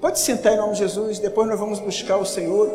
[0.00, 2.70] Pode sentar em nome de Jesus, depois nós vamos buscar o Senhor.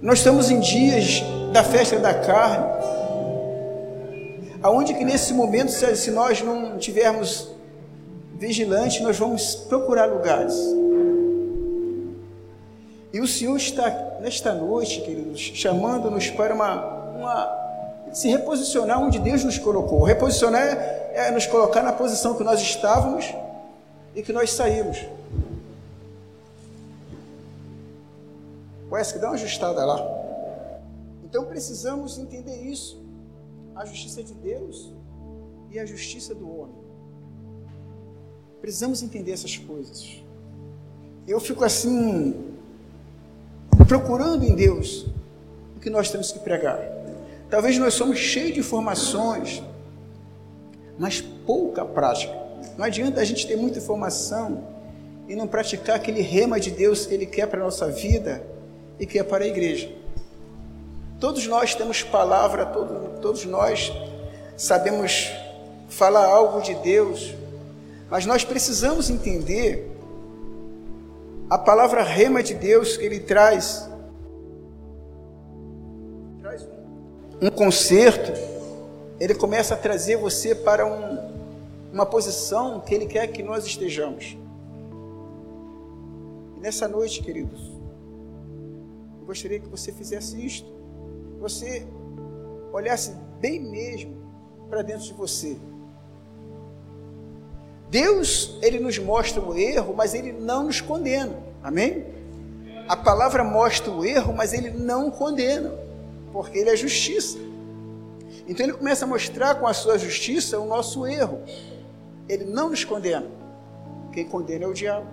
[0.00, 2.66] Nós estamos em dias da festa da carne,
[4.62, 7.50] aonde que nesse momento, se nós não tivermos
[8.34, 10.54] vigilantes, nós vamos procurar lugares.
[13.12, 13.90] E o Senhor está
[14.22, 16.74] nesta noite, queridos, chamando-nos para uma,
[17.14, 20.02] uma, se reposicionar onde Deus nos colocou.
[20.02, 20.62] Reposicionar
[21.12, 23.34] é nos colocar na posição que nós estávamos
[24.14, 24.98] e que nós saímos.
[28.90, 29.98] Wesley, dá uma ajustada lá.
[31.24, 33.04] Então precisamos entender isso.
[33.74, 34.92] A justiça de Deus
[35.70, 36.76] e a justiça do homem.
[38.60, 40.22] Precisamos entender essas coisas.
[41.26, 42.54] Eu fico assim,
[43.86, 45.06] procurando em Deus
[45.76, 46.78] o que nós temos que pregar.
[47.50, 49.62] Talvez nós somos cheios de informações,
[50.98, 52.32] mas pouca prática.
[52.78, 54.64] Não adianta a gente ter muita informação
[55.28, 58.55] e não praticar aquele rema de Deus que Ele quer para a nossa vida
[58.98, 59.90] e quer para a igreja.
[61.20, 63.92] Todos nós temos palavra, todos, todos nós
[64.56, 65.30] sabemos
[65.88, 67.34] falar algo de Deus,
[68.10, 69.90] mas nós precisamos entender
[71.48, 73.88] a palavra rema de Deus que ele traz,
[76.40, 76.66] traz
[77.40, 78.32] um conserto,
[79.20, 84.36] ele começa a trazer você para um, uma posição que ele quer que nós estejamos.
[86.56, 87.75] E nessa noite, queridos,
[89.26, 90.72] gostaria que você fizesse isto,
[91.40, 91.86] você
[92.72, 94.16] olhasse bem mesmo
[94.70, 95.56] para dentro de você.
[97.90, 101.36] Deus, ele nos mostra o erro, mas ele não nos condena.
[101.62, 102.04] Amém?
[102.88, 105.72] A palavra mostra o erro, mas ele não condena,
[106.32, 107.38] porque ele é justiça.
[108.48, 111.40] Então ele começa a mostrar com a sua justiça o nosso erro.
[112.28, 113.26] Ele não nos condena.
[114.12, 115.06] Quem condena é o diabo.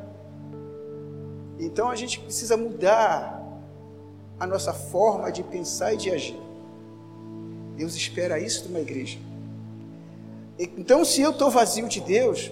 [1.59, 3.42] Então a gente precisa mudar
[4.43, 6.39] a nossa forma de pensar e de agir.
[7.77, 9.17] Deus espera isso de uma igreja.
[10.59, 12.51] Então, se eu estou vazio de Deus,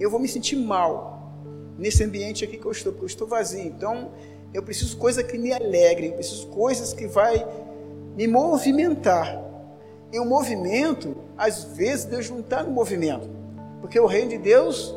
[0.00, 1.32] eu vou me sentir mal
[1.78, 3.60] nesse ambiente aqui que eu estou, porque eu estou vazio.
[3.60, 4.10] Então,
[4.52, 7.46] eu preciso coisa que me alegre, eu preciso coisas que vai
[8.16, 9.40] me movimentar.
[10.12, 13.28] E o movimento, às vezes, Deus não está no movimento,
[13.80, 14.94] porque o reino de Deus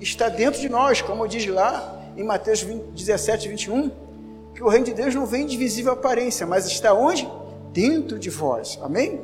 [0.00, 3.90] está dentro de nós, como diz lá em Mateus 20, 17, 21,
[4.60, 7.26] que o reino de Deus não vem de visível aparência, mas está onde?
[7.72, 9.18] Dentro de vós, amém?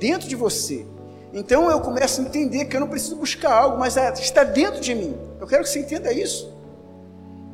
[0.00, 0.84] Dentro de você.
[1.32, 4.80] Então eu começo a entender que eu não preciso buscar algo, mas é, está dentro
[4.80, 5.16] de mim.
[5.40, 6.52] Eu quero que você entenda isso.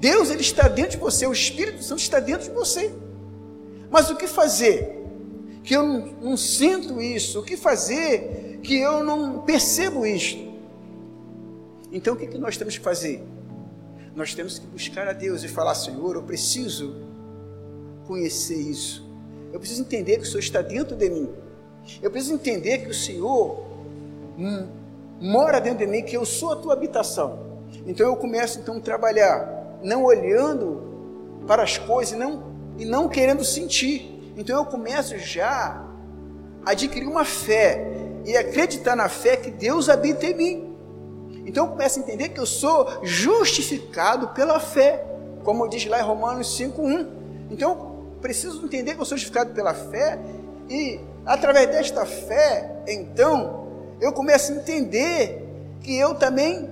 [0.01, 2.91] Deus ele está dentro de você, o Espírito Santo está dentro de você.
[3.91, 5.05] Mas o que fazer
[5.63, 7.41] que eu não, não sinto isso?
[7.41, 10.51] O que fazer que eu não percebo isto?
[11.93, 13.23] Então o que, que nós temos que fazer?
[14.17, 17.07] Nós temos que buscar a Deus e falar, Senhor, eu preciso
[18.09, 19.07] conhecer isso.
[19.53, 21.29] Eu preciso entender que o Senhor está dentro de mim.
[22.03, 23.63] Eu preciso entender que o Senhor
[24.39, 24.67] hum,
[25.21, 27.47] mora dentro de mim, que eu sou a tua habitação.
[27.87, 32.43] Então eu começo então a trabalhar, não olhando para as coisas e não,
[32.79, 34.33] e não querendo sentir.
[34.37, 35.85] Então eu começo já
[36.65, 37.87] a adquirir uma fé
[38.25, 40.77] e acreditar na fé que Deus habita em mim.
[41.47, 45.05] Então eu começo a entender que eu sou justificado pela fé,
[45.45, 47.09] como diz lá em Romanos 5:1.
[47.51, 47.88] Então
[48.21, 50.19] preciso entender que eu sou justificado pela fé
[50.69, 53.67] e através desta fé, então,
[54.01, 55.45] eu começo a entender
[55.81, 56.71] que eu também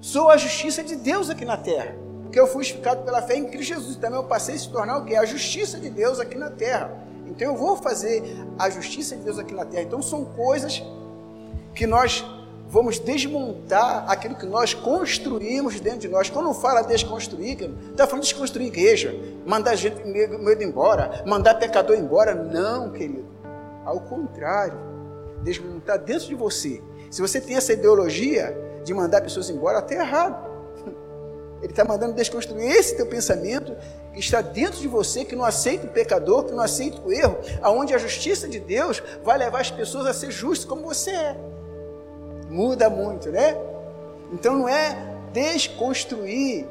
[0.00, 1.94] sou a justiça de Deus aqui na terra.
[2.22, 3.96] Porque eu fui justificado pela fé em Cristo Jesus.
[3.96, 5.14] Também eu passei a se tornar o que?
[5.14, 6.92] A justiça de Deus aqui na terra.
[7.26, 8.22] Então eu vou fazer
[8.58, 9.82] a justiça de Deus aqui na terra.
[9.82, 10.82] Então são coisas
[11.74, 12.24] que nós
[12.68, 16.30] vamos desmontar aquilo que nós construímos dentro de nós.
[16.30, 19.14] Quando fala desconstruir, está falando de desconstruir igreja,
[19.46, 22.34] mandar gente medo embora, mandar pecador embora.
[22.34, 23.24] Não, querido.
[23.84, 24.78] Ao contrário,
[25.42, 26.82] desmontar dentro de você.
[27.10, 30.50] Se você tem essa ideologia de mandar pessoas embora, até errado.
[31.62, 33.74] Ele está mandando desconstruir esse teu pensamento
[34.12, 37.38] que está dentro de você, que não aceita o pecador, que não aceita o erro,
[37.62, 41.53] aonde a justiça de Deus vai levar as pessoas a ser justas como você é.
[42.54, 43.56] Muda muito, né?
[44.32, 44.96] Então não é
[45.32, 46.68] desconstruir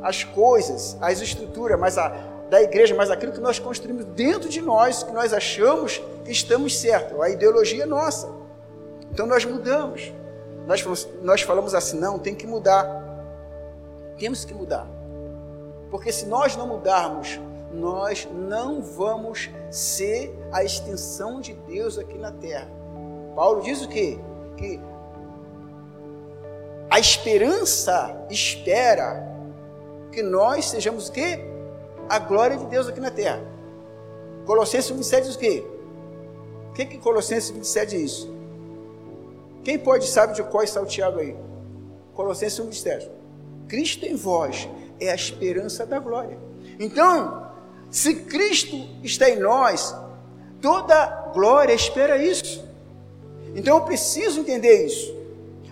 [0.00, 2.08] as coisas, as estruturas, mas a,
[2.48, 6.78] da igreja, mas aquilo que nós construímos dentro de nós, que nós achamos que estamos
[6.78, 8.30] certos, a ideologia é nossa.
[9.12, 10.10] Então nós mudamos.
[10.66, 12.86] Nós, nós falamos assim, não, tem que mudar.
[14.16, 14.88] Temos que mudar.
[15.90, 17.38] Porque se nós não mudarmos,
[17.74, 22.70] nós não vamos ser a extensão de Deus aqui na terra.
[23.34, 24.18] Paulo diz o quê?
[24.56, 24.80] Que
[26.96, 29.22] A esperança espera
[30.10, 31.40] que nós sejamos o quê?
[32.08, 33.44] A glória de Deus aqui na terra.
[34.46, 35.66] Colossenses 27 diz o quê?
[36.70, 38.26] O que, que Colossenses 27 diz?
[39.62, 41.36] Quem pode sabe de qual está o Tiago aí?
[42.14, 43.10] Colossenses 27.
[43.68, 44.66] Cristo em vós
[44.98, 46.38] é a esperança da glória.
[46.80, 47.46] Então,
[47.90, 49.94] se Cristo está em nós,
[50.62, 52.66] toda glória espera isso.
[53.54, 55.15] Então eu preciso entender isso.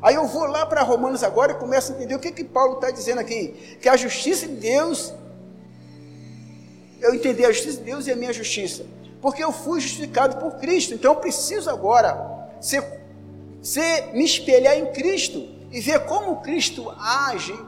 [0.04, 2.74] Aí eu vou lá para Romanos agora e começo a entender o que, que Paulo
[2.74, 3.78] está dizendo aqui.
[3.80, 5.14] Que a justiça de Deus,
[7.00, 8.84] eu entendi a justiça de Deus e a minha justiça.
[9.22, 10.92] Porque eu fui justificado por Cristo.
[10.92, 12.84] Então eu preciso agora ser,
[13.62, 17.58] ser, me espelhar em Cristo e ver como Cristo age,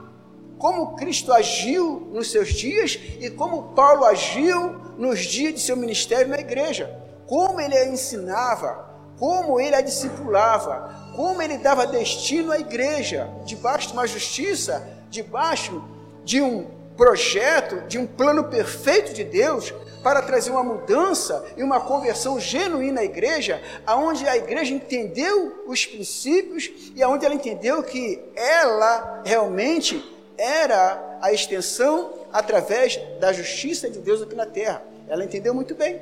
[0.59, 6.27] como Cristo agiu nos seus dias e como Paulo agiu nos dias de seu ministério
[6.27, 7.01] na igreja.
[7.25, 8.87] Como ele a ensinava,
[9.17, 15.83] como ele a discipulava, como ele dava destino à igreja, debaixo de uma justiça, debaixo
[16.23, 19.73] de um projeto, de um plano perfeito de Deus,
[20.03, 25.87] para trazer uma mudança e uma conversão genuína à igreja, aonde a igreja entendeu os
[25.87, 29.99] princípios e aonde ela entendeu que ela realmente
[30.37, 34.83] era a extensão através da justiça de Deus aqui na terra.
[35.09, 35.99] Ela entendeu muito bem.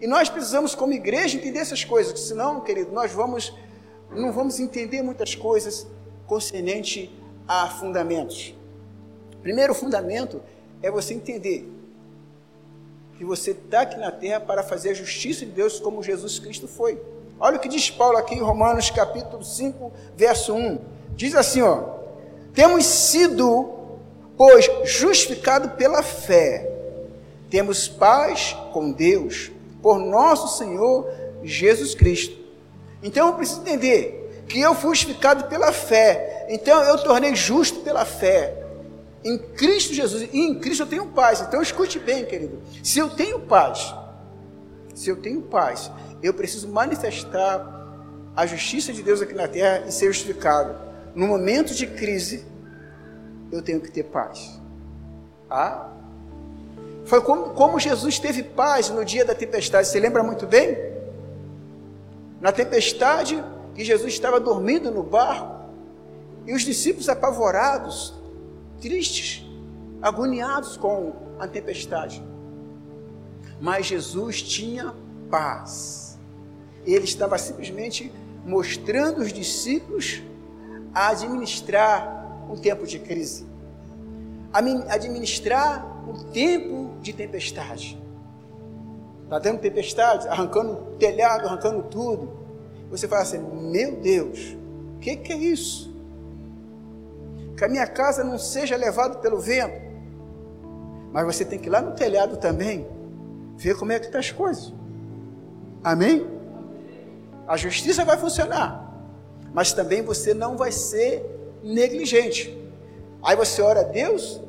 [0.00, 3.54] E nós precisamos, como igreja, entender essas coisas, senão, querido, nós vamos
[4.14, 5.86] não vamos entender muitas coisas
[6.26, 7.10] concernente
[7.46, 8.54] a fundamentos.
[9.42, 10.40] Primeiro fundamento
[10.82, 11.70] é você entender
[13.16, 16.66] que você está aqui na terra para fazer a justiça de Deus como Jesus Cristo
[16.66, 17.00] foi.
[17.38, 20.78] Olha o que diz Paulo aqui em Romanos capítulo 5, verso 1.
[21.14, 21.98] Diz assim, ó:
[22.54, 23.70] Temos sido,
[24.36, 26.70] pois, justificados pela fé.
[27.50, 29.52] Temos paz com Deus
[29.82, 31.08] por nosso Senhor
[31.42, 32.43] Jesus Cristo
[33.04, 36.46] então eu preciso entender que eu fui justificado pela fé.
[36.48, 38.62] Então eu tornei justo pela fé.
[39.22, 40.26] Em Cristo Jesus.
[40.32, 41.42] E em Cristo eu tenho paz.
[41.42, 42.62] Então escute bem, querido.
[42.82, 43.94] Se eu tenho paz,
[44.94, 45.90] se eu tenho paz,
[46.22, 47.72] eu preciso manifestar
[48.34, 50.74] a justiça de Deus aqui na terra e ser justificado.
[51.14, 52.46] No momento de crise,
[53.52, 54.58] eu tenho que ter paz.
[55.50, 55.90] Ah?
[57.04, 59.88] Foi como, como Jesus teve paz no dia da tempestade.
[59.88, 60.93] Você lembra muito bem?
[62.44, 63.42] Na tempestade,
[63.74, 65.64] que Jesus estava dormindo no barco,
[66.46, 68.12] e os discípulos apavorados,
[68.82, 69.42] tristes,
[70.02, 72.22] agoniados com a tempestade.
[73.58, 74.94] Mas Jesus tinha
[75.30, 76.18] paz.
[76.84, 78.12] Ele estava simplesmente
[78.44, 80.22] mostrando os discípulos
[80.92, 83.46] a administrar um tempo de crise,
[84.52, 84.58] a
[84.92, 88.03] administrar um tempo de tempestade.
[89.24, 92.30] Está tendo tempestade, arrancando telhado, arrancando tudo.
[92.90, 94.56] Você fala assim: Meu Deus,
[94.96, 95.92] o que, que é isso?
[97.56, 99.82] Que a minha casa não seja levada pelo vento.
[101.12, 102.86] Mas você tem que ir lá no telhado também,
[103.56, 104.72] ver como é que estão tá as coisas.
[105.82, 106.26] Amém?
[107.46, 108.90] A justiça vai funcionar,
[109.52, 111.24] mas também você não vai ser
[111.62, 112.58] negligente.
[113.22, 114.40] Aí você ora a Deus,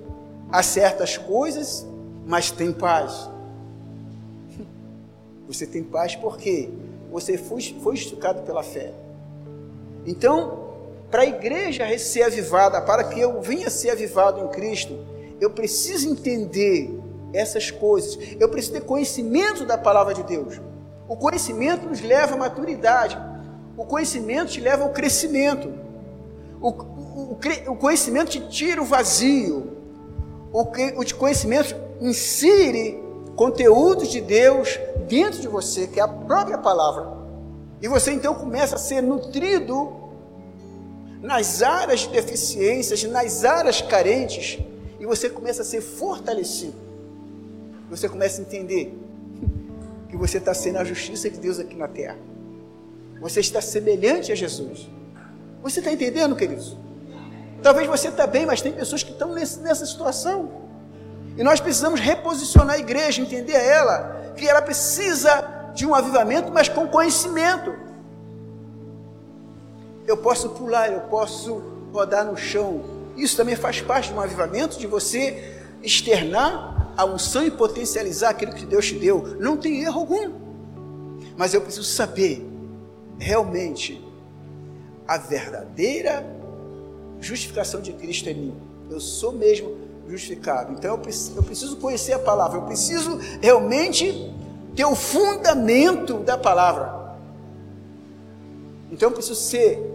[0.51, 1.86] acerta as coisas,
[2.25, 3.30] mas tem paz.
[5.47, 6.69] Você tem paz porque
[7.12, 8.92] você foi, foi esticado pela fé.
[10.06, 10.65] Então,
[11.09, 14.97] para a igreja ser avivada, para que eu venha ser avivado em Cristo,
[15.39, 16.89] eu preciso entender
[17.34, 18.17] essas coisas.
[18.39, 20.60] Eu preciso ter conhecimento da palavra de Deus.
[21.08, 23.17] O conhecimento nos leva à maturidade.
[23.77, 25.72] O conhecimento te leva ao crescimento.
[26.62, 29.72] O, o, o conhecimento te tira o vazio.
[30.51, 33.04] O, o conhecimento insere
[33.36, 37.15] conteúdo de Deus dentro de você, que é a própria palavra.
[37.82, 39.94] E você então começa a ser nutrido
[41.22, 44.60] nas áreas de deficiências, nas áreas carentes,
[45.00, 46.75] e você começa a ser fortalecido.
[47.89, 48.98] Você começa a entender
[50.10, 52.18] que você está sendo a justiça de Deus aqui na terra.
[53.20, 54.89] Você está semelhante a Jesus.
[55.62, 56.77] Você está entendendo, queridos?
[57.62, 60.64] Talvez você está bem, mas tem pessoas que estão nessa situação.
[61.38, 66.70] E nós precisamos reposicionar a igreja, entender ela, que ela precisa de um avivamento, mas
[66.70, 67.75] com conhecimento.
[70.08, 71.62] Eu posso pular, eu posso
[71.92, 72.84] rodar no chão.
[73.18, 78.54] Isso também faz parte de um avivamento, de você externar a unção e potencializar aquilo
[78.54, 79.36] que Deus te deu.
[79.39, 80.32] Não tem erro algum.
[81.38, 82.46] Mas eu preciso saber
[83.20, 84.01] realmente
[85.08, 86.25] a verdadeira
[87.20, 88.56] justificação de Cristo em mim.
[88.89, 90.74] Eu sou mesmo justificado.
[90.74, 94.33] Então eu preciso, conhecer a palavra, eu preciso realmente
[94.75, 97.15] ter o fundamento da palavra.
[98.91, 99.93] Então eu preciso ser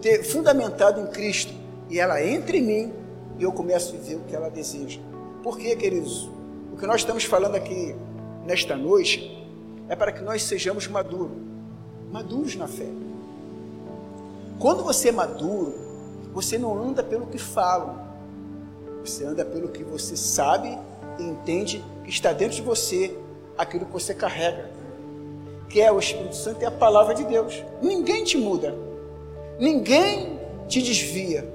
[0.00, 1.52] ter fundamentado em Cristo
[1.90, 2.92] e ela entra em mim
[3.38, 5.00] e eu começo a viver o que ela deseja.
[5.42, 6.30] Por quê, queridos?
[6.72, 7.94] O que nós estamos falando aqui
[8.46, 9.46] nesta noite
[9.88, 11.36] é para que nós sejamos maduros,
[12.12, 12.86] maduros na fé.
[14.58, 15.74] Quando você é maduro,
[16.32, 18.07] você não anda pelo que falam,
[19.04, 20.78] você anda pelo que você sabe
[21.18, 23.16] e entende que está dentro de você,
[23.56, 24.70] aquilo que você carrega,
[25.68, 27.62] que é o Espírito Santo e a palavra de Deus.
[27.82, 28.74] Ninguém te muda,
[29.58, 31.48] ninguém te desvia,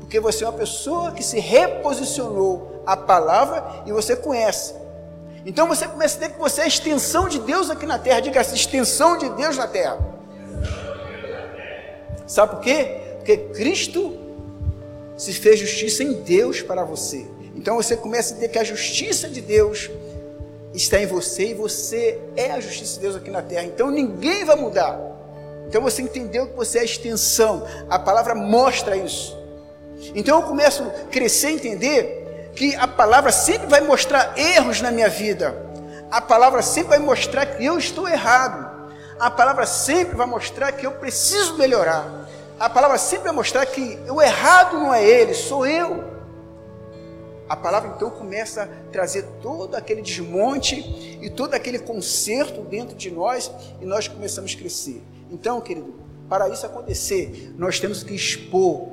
[0.00, 4.74] porque você é uma pessoa que se reposicionou à palavra e você conhece.
[5.46, 8.20] Então você começa a ter que você é a extensão de Deus aqui na terra.
[8.20, 9.98] Diga assim, extensão de Deus na terra.
[12.26, 13.00] Sabe por quê?
[13.16, 14.23] Porque Cristo
[15.16, 17.26] se fez justiça em Deus para você.
[17.54, 19.90] Então você começa a ter que a justiça de Deus
[20.74, 23.64] está em você e você é a justiça de Deus aqui na terra.
[23.64, 24.98] Então ninguém vai mudar.
[25.68, 27.66] Então você entendeu que você é a extensão.
[27.88, 29.36] A palavra mostra isso.
[30.14, 34.90] Então eu começo a crescer e entender que a palavra sempre vai mostrar erros na
[34.90, 35.54] minha vida.
[36.10, 38.72] A palavra sempre vai mostrar que eu estou errado.
[39.18, 42.23] A palavra sempre vai mostrar que eu preciso melhorar.
[42.58, 46.04] A palavra sempre vai mostrar que o errado não é ele, sou eu.
[47.48, 53.10] A palavra então começa a trazer todo aquele desmonte e todo aquele conserto dentro de
[53.10, 55.02] nós e nós começamos a crescer.
[55.30, 55.94] Então, querido,
[56.28, 58.88] para isso acontecer, nós temos que expor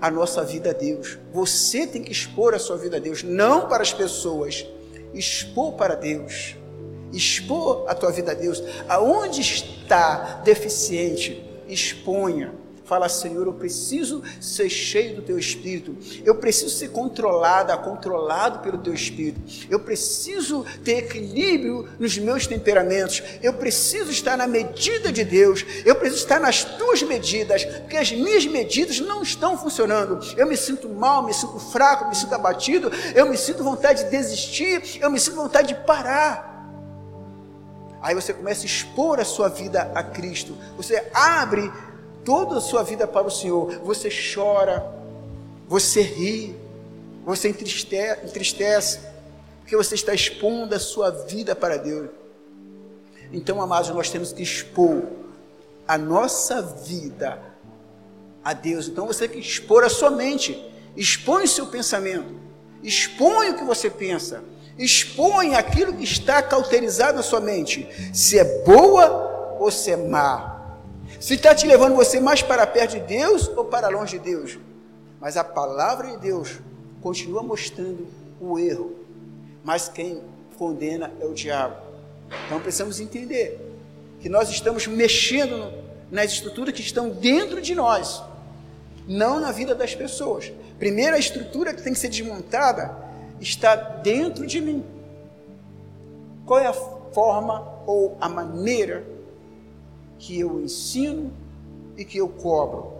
[0.00, 1.16] a nossa vida a Deus.
[1.32, 4.66] Você tem que expor a sua vida a Deus, não para as pessoas,
[5.14, 6.56] expor para Deus.
[7.12, 8.60] Expor a tua vida a Deus.
[8.88, 15.96] Aonde está deficiente, exponha Fala, Senhor, eu preciso ser cheio do teu espírito.
[16.22, 19.40] Eu preciso ser controlada, controlado pelo teu espírito.
[19.70, 23.22] Eu preciso ter equilíbrio nos meus temperamentos.
[23.42, 25.64] Eu preciso estar na medida de Deus.
[25.82, 30.18] Eu preciso estar nas tuas medidas, porque as minhas medidas não estão funcionando.
[30.36, 34.10] Eu me sinto mal, me sinto fraco, me sinto abatido, eu me sinto vontade de
[34.10, 36.52] desistir, eu me sinto vontade de parar.
[38.02, 40.54] Aí você começa a expor a sua vida a Cristo.
[40.76, 41.72] Você abre
[42.24, 43.80] toda a sua vida para o Senhor.
[43.84, 44.84] Você chora,
[45.68, 46.56] você ri,
[47.24, 49.00] você entristece,
[49.60, 52.10] porque você está expondo a sua vida para Deus.
[53.32, 55.04] Então, amados, nós temos que expor
[55.88, 57.40] a nossa vida
[58.44, 58.88] a Deus.
[58.88, 60.62] Então, você tem que expor a sua mente,
[60.96, 62.34] expõe o seu pensamento,
[62.82, 64.44] expõe o que você pensa,
[64.78, 70.53] expõe aquilo que está cauterizado na sua mente, se é boa ou se é má.
[71.24, 74.58] Se está te levando você mais para perto de Deus ou para longe de Deus.
[75.18, 76.60] Mas a palavra de Deus
[77.00, 78.06] continua mostrando
[78.38, 78.94] o erro.
[79.64, 80.20] Mas quem
[80.58, 81.76] condena é o diabo.
[82.44, 83.58] Então precisamos entender
[84.20, 85.72] que nós estamos mexendo
[86.10, 88.22] nas estruturas que estão dentro de nós,
[89.08, 90.52] não na vida das pessoas.
[90.78, 92.94] Primeiro, a estrutura que tem que ser desmontada
[93.40, 94.84] está dentro de mim.
[96.44, 99.13] Qual é a forma ou a maneira
[100.18, 101.32] que eu ensino
[101.96, 102.94] e que eu cobro.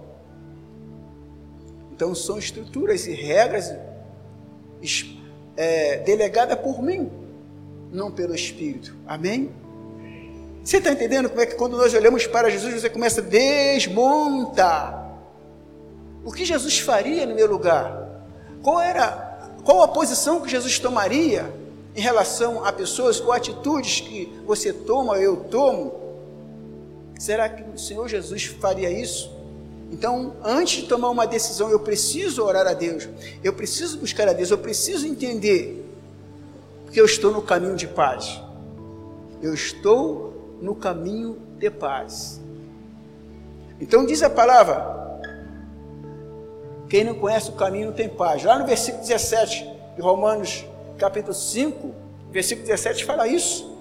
[1.92, 3.74] Então são estruturas e regras
[5.56, 7.10] é, delegadas por mim,
[7.92, 8.96] não pelo Espírito.
[9.06, 9.52] Amém?
[10.62, 15.04] Você está entendendo como é que quando nós olhamos para Jesus, você começa a desmontar.
[16.24, 18.26] O que Jesus faria no meu lugar?
[18.62, 21.52] Qual era qual a posição que Jesus tomaria
[21.94, 26.03] em relação a pessoas ou atitudes que você toma, eu tomo?
[27.18, 29.32] Será que o Senhor Jesus faria isso?
[29.90, 33.08] Então, antes de tomar uma decisão, eu preciso orar a Deus,
[33.42, 35.84] eu preciso buscar a Deus, eu preciso entender
[36.90, 38.40] que eu estou no caminho de paz.
[39.42, 42.40] Eu estou no caminho de paz.
[43.80, 45.20] Então diz a palavra:
[46.88, 48.44] quem não conhece o caminho não tem paz.
[48.44, 50.64] Lá no versículo 17 de Romanos,
[50.98, 51.94] capítulo 5,
[52.30, 53.73] versículo 17 fala isso.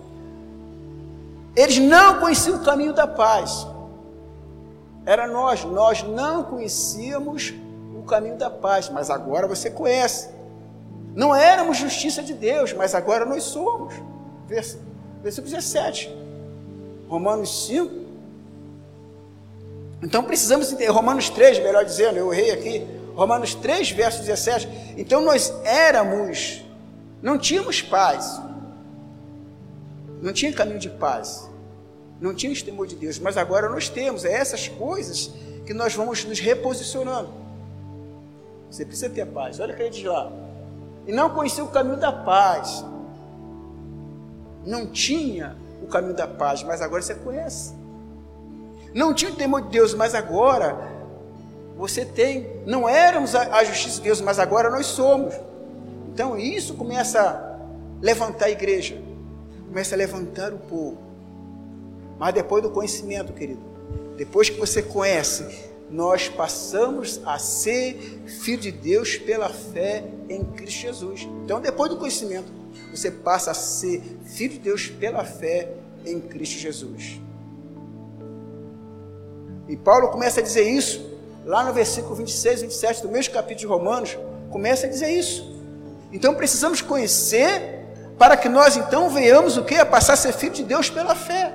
[1.56, 3.68] Eles não conheciam o caminho da paz.
[5.06, 7.54] Era nós, nós não conhecíamos
[7.96, 10.30] o caminho da paz, mas agora você conhece.
[11.14, 13.94] Não éramos justiça de Deus, mas agora nós somos.
[14.48, 16.10] Versículo 17.
[17.08, 18.04] Romanos 5.
[20.02, 22.88] Então precisamos entender, Romanos 3, melhor dizendo, eu errei aqui.
[23.16, 24.96] Romanos 3, verso 17.
[24.98, 26.66] Então nós éramos,
[27.22, 28.42] não tínhamos paz,
[30.24, 31.50] não tinha caminho de paz.
[32.22, 33.20] Não tinha o temor de Deus.
[33.20, 34.24] Mas agora nós temos.
[34.24, 35.30] É essas coisas
[35.66, 37.30] que nós vamos nos reposicionando.
[38.72, 39.60] Você precisa ter paz.
[39.60, 40.32] Olha o que ele diz lá.
[41.06, 42.86] E não conhecia o caminho da paz.
[44.66, 47.74] Não tinha o caminho da paz, mas agora você conhece.
[48.94, 50.92] Não tinha o temor de Deus, mas agora
[51.76, 55.34] Você tem, não éramos a, justiça de Deus, mas agora nós somos.
[56.14, 59.02] Então isso começa a levantar a igreja,
[59.74, 61.00] começa a levantar o povo.
[62.20, 63.60] Mas depois do conhecimento, querido,
[64.16, 65.44] depois que você conhece,
[65.90, 71.28] nós passamos a ser filho de Deus pela fé em Cristo Jesus.
[71.44, 72.54] Então, depois do conhecimento,
[72.92, 75.74] você passa a ser filho de Deus pela fé
[76.06, 77.20] em Cristo Jesus.
[79.68, 81.04] E Paulo começa a dizer isso
[81.44, 84.20] lá no versículo 26 e 27 do mesmo capítulo de Romanos,
[84.52, 85.60] começa a dizer isso.
[86.12, 87.83] Então precisamos conhecer
[88.18, 89.76] para que nós então venhamos o que?
[89.76, 91.54] A passar a ser filho de Deus pela fé.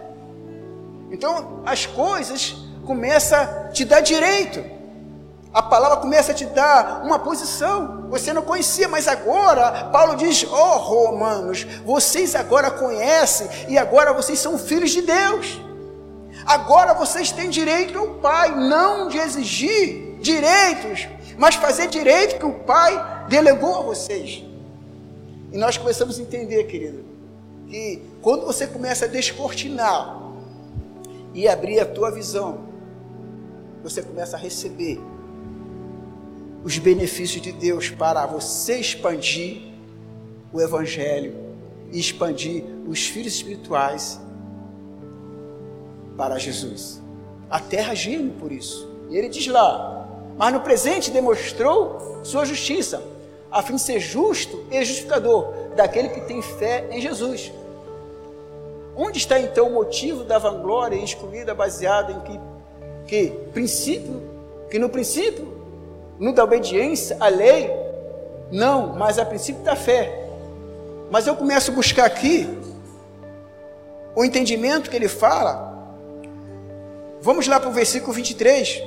[1.10, 4.64] Então as coisas começam a te dar direito.
[5.52, 8.06] A palavra começa a te dar uma posição.
[8.10, 14.12] Você não conhecia, mas agora Paulo diz: "Ó oh, romanos, vocês agora conhecem e agora
[14.12, 15.60] vocês são filhos de Deus".
[16.46, 22.60] Agora vocês têm direito ao Pai, não de exigir direitos, mas fazer direito que o
[22.60, 24.47] Pai delegou a vocês.
[25.52, 27.04] E nós começamos a entender, querido,
[27.68, 30.22] que quando você começa a descortinar
[31.34, 32.66] e abrir a tua visão,
[33.82, 35.00] você começa a receber
[36.64, 39.72] os benefícios de Deus para você expandir
[40.52, 41.34] o Evangelho
[41.92, 44.20] e expandir os filhos espirituais
[46.16, 47.00] para Jesus.
[47.48, 48.90] A terra geme por isso.
[49.08, 53.02] E ele diz lá: Mas no presente demonstrou sua justiça,
[53.50, 57.52] a fim de ser justo e justificador daquele que tem fé em Jesus.
[58.96, 62.40] Onde está então o motivo da vanglória excluída baseada em que,
[63.06, 64.22] que princípio,
[64.70, 65.46] que no princípio,
[66.18, 67.70] no da obediência à lei,
[68.50, 70.26] não, mas a princípio da fé.
[71.10, 72.48] Mas eu começo a buscar aqui
[74.14, 75.68] o entendimento que ele fala
[77.20, 78.82] Vamos lá para o versículo 23.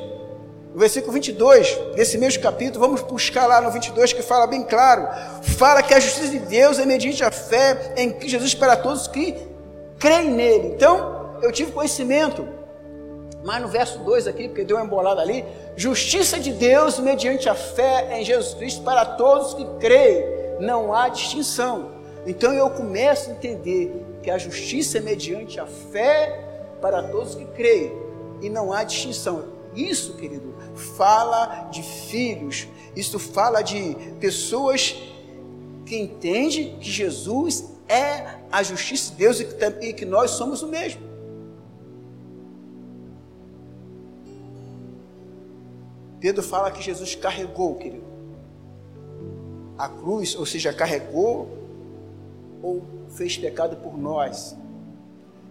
[0.74, 5.06] No versículo 22 desse mesmo capítulo, vamos buscar lá no 22 que fala bem claro.
[5.58, 9.36] Fala que a justiça de Deus é mediante a fé em Jesus para todos que
[10.00, 10.70] creem nele.
[10.70, 12.48] Então, eu tive conhecimento.
[13.44, 15.44] Mas no verso 2 aqui, porque deu uma embolada ali,
[15.76, 20.24] justiça de Deus mediante a fé em Jesus Cristo para todos que creem.
[20.62, 21.92] Não há distinção.
[22.26, 26.46] Então eu começo a entender que a justiça é mediante a fé
[26.80, 27.92] para todos que creem
[28.42, 29.60] e não há distinção.
[29.76, 34.96] Isso, querido, fala de filhos, isso fala de pessoas
[35.86, 41.02] que entendem que Jesus é a justiça de Deus e que, nós somos o mesmo.
[46.20, 48.06] Pedro fala que Jesus carregou, querido,
[49.78, 51.50] a cruz, ou seja, carregou
[52.62, 54.56] ou fez pecado por nós.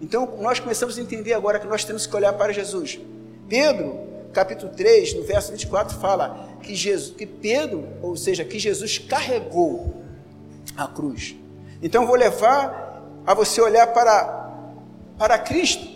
[0.01, 2.99] Então, nós começamos a entender agora que nós temos que olhar para Jesus.
[3.49, 8.99] Pedro, capítulo 3, no verso 24, fala que, Jesus, que Pedro, ou seja, que Jesus
[8.99, 9.95] carregou
[10.77, 11.37] a cruz.
[11.83, 14.51] Então, vou levar a você olhar para,
[15.19, 15.87] para Cristo,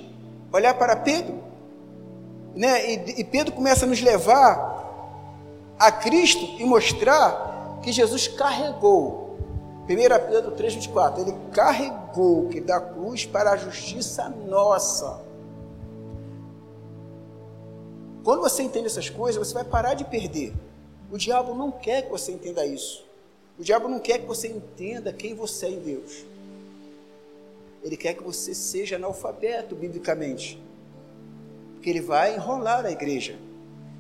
[0.53, 1.43] olhar para Pedro.
[2.55, 2.95] Né?
[2.95, 4.75] E, e Pedro começa a nos levar
[5.79, 9.25] a Cristo e mostrar que Jesus carregou
[9.85, 9.87] 1
[10.31, 15.21] Pedro 3,24, ele carregou que da cruz para a justiça nossa.
[18.25, 20.53] Quando você entende essas coisas, você vai parar de perder.
[21.13, 23.05] O diabo não quer que você entenda isso.
[23.59, 26.25] O diabo não quer que você entenda quem você é em Deus.
[27.83, 30.61] Ele quer que você seja analfabeto biblicamente.
[31.75, 33.39] Porque ele vai enrolar a igreja.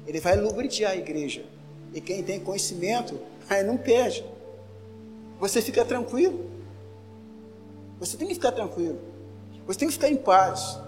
[0.07, 1.45] Ele vai lubrificar a igreja.
[1.93, 4.25] E quem tem conhecimento, aí não perde
[5.39, 6.51] você fica tranquilo.
[7.99, 8.99] Você tem que ficar tranquilo.
[9.67, 10.79] Você tem que ficar em paz.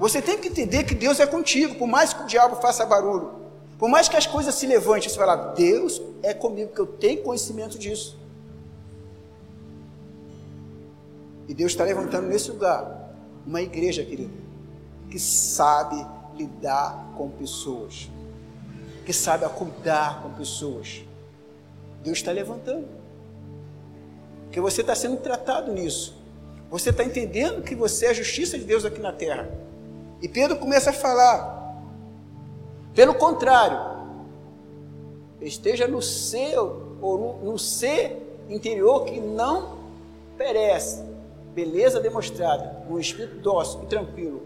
[0.00, 3.32] Você tem que entender que Deus é contigo, por mais que o diabo faça barulho,
[3.78, 7.22] por mais que as coisas se levantem, você fala, Deus é comigo, que eu tenho
[7.22, 8.18] conhecimento disso.
[11.46, 13.12] E Deus está levantando nesse lugar
[13.46, 14.32] uma igreja, querido,
[15.10, 16.02] que sabe
[16.34, 18.08] lidar com pessoas,
[19.04, 21.02] que sabe acordar com pessoas.
[22.02, 22.88] Deus está levantando.
[24.44, 26.16] Porque você está sendo tratado nisso.
[26.70, 29.68] Você está entendendo que você é a justiça de Deus aqui na terra.
[30.20, 31.58] E Pedro começa a falar.
[32.94, 33.78] Pelo contrário,
[35.40, 39.78] esteja no seu, ou no, no ser interior que não
[40.36, 41.02] perece.
[41.54, 44.42] Beleza demonstrada, um espírito dócil e tranquilo.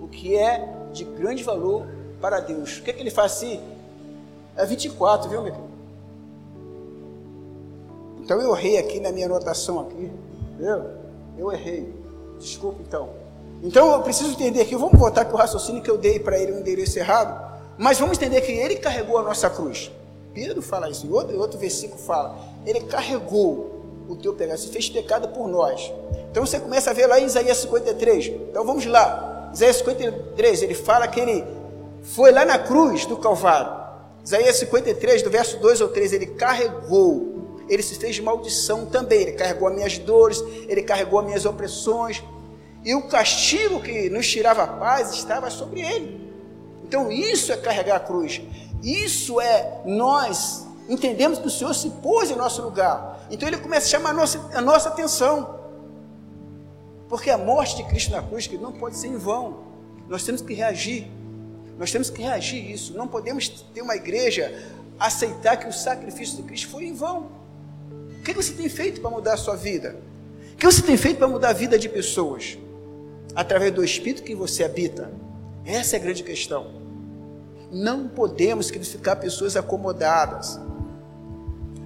[0.00, 1.86] O que é de grande valor
[2.20, 2.78] para Deus.
[2.78, 3.60] O que, é que ele faz assim?
[4.56, 5.68] É 24, viu, meu querido?
[8.20, 10.10] Então eu errei aqui na minha anotação aqui.
[10.52, 10.90] Entendeu?
[11.38, 11.92] Eu errei.
[12.38, 13.08] Desculpa então.
[13.62, 16.52] Então eu preciso entender aqui, vamos voltar aqui o raciocínio que eu dei para ele
[16.52, 17.48] um endereço errado.
[17.76, 19.90] Mas vamos entender que ele carregou a nossa cruz.
[20.32, 24.88] Pedro fala isso, em outro, outro versículo fala, ele carregou o teu pecado, se fez
[24.88, 25.92] pecado por nós.
[26.30, 28.26] Então você começa a ver lá em Isaías 53.
[28.50, 29.50] Então vamos lá.
[29.52, 31.44] Isaías 53, ele fala que ele
[32.02, 33.76] foi lá na cruz do Calvário.
[34.24, 39.22] Isaías 53, do verso 2 ou 3, ele carregou, ele se fez de maldição também,
[39.22, 42.22] ele carregou as minhas dores, ele carregou as minhas opressões,
[42.88, 46.32] e o castigo que nos tirava a paz estava sobre ele.
[46.82, 48.40] Então isso é carregar a cruz,
[48.82, 53.84] isso é nós entendemos que o Senhor se pôs em nosso lugar, então ele começa
[53.84, 55.60] a chamar a nossa, a nossa atenção,
[57.10, 59.64] porque a morte de Cristo na cruz que não pode ser em vão,
[60.08, 61.10] nós temos que reagir.
[61.78, 62.96] Nós temos que reagir a isso.
[62.96, 64.66] Não podemos ter uma igreja
[64.98, 67.28] aceitar que o sacrifício de Cristo foi em vão.
[68.18, 70.00] O que você tem feito para mudar a sua vida?
[70.54, 72.58] O que você tem feito para mudar a vida de pessoas?
[73.38, 75.10] Através do Espírito que você habita.
[75.64, 76.72] Essa é a grande questão.
[77.70, 80.58] Não podemos ficar pessoas acomodadas.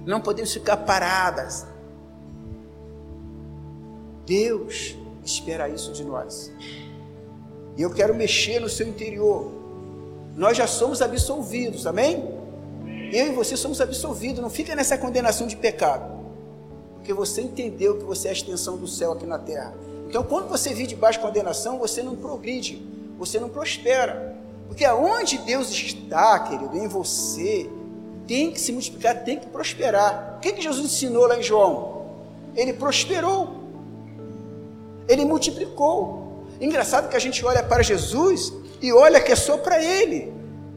[0.05, 1.65] Não podemos ficar paradas.
[4.25, 6.51] Deus espera isso de nós.
[7.77, 9.63] E eu quero mexer no seu interior
[10.35, 12.27] nós já somos absolvidos, amém?
[13.11, 16.11] Eu e você somos absolvidos, não fica nessa condenação de pecado,
[16.95, 19.73] porque você entendeu que você é a extensão do céu aqui na terra.
[20.13, 25.39] Então, quando você vive debaixo de condenação, você não progride, você não prospera, porque aonde
[25.39, 27.67] Deus está, querido, em você,
[28.27, 30.35] tem que se multiplicar, tem que prosperar.
[30.37, 32.05] O que, que Jesus ensinou lá em João?
[32.55, 33.55] Ele prosperou,
[35.07, 36.45] ele multiplicou.
[36.61, 40.31] Engraçado que a gente olha para Jesus e olha que é só para ele.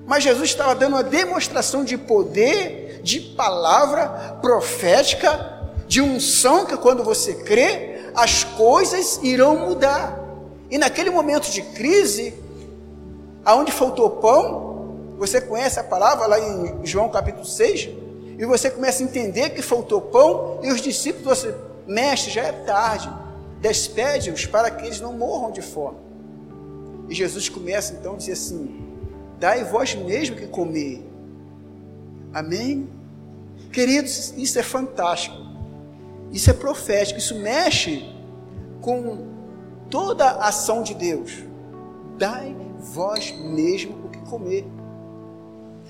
[0.06, 7.04] Mas Jesus estava dando uma demonstração de poder, de palavra profética, de unção que quando
[7.04, 10.18] você crê, as coisas irão mudar.
[10.70, 12.34] E naquele momento de crise,
[13.44, 17.90] aonde faltou pão, você conhece a palavra lá em João capítulo 6,
[18.38, 21.54] e você começa a entender que faltou pão, e os discípulos, você,
[21.86, 23.10] mestre, já é tarde,
[23.60, 25.98] despede-os para que eles não morram de fome.
[27.08, 28.84] E Jesus começa então a dizer assim:
[29.38, 31.06] dai vós mesmo que comer.
[32.32, 32.88] Amém?
[33.72, 35.45] Queridos, isso é fantástico.
[36.32, 38.04] Isso é profético, isso mexe
[38.80, 39.26] com
[39.90, 41.32] toda a ação de Deus.
[42.18, 44.66] Dai vós mesmo o que comer.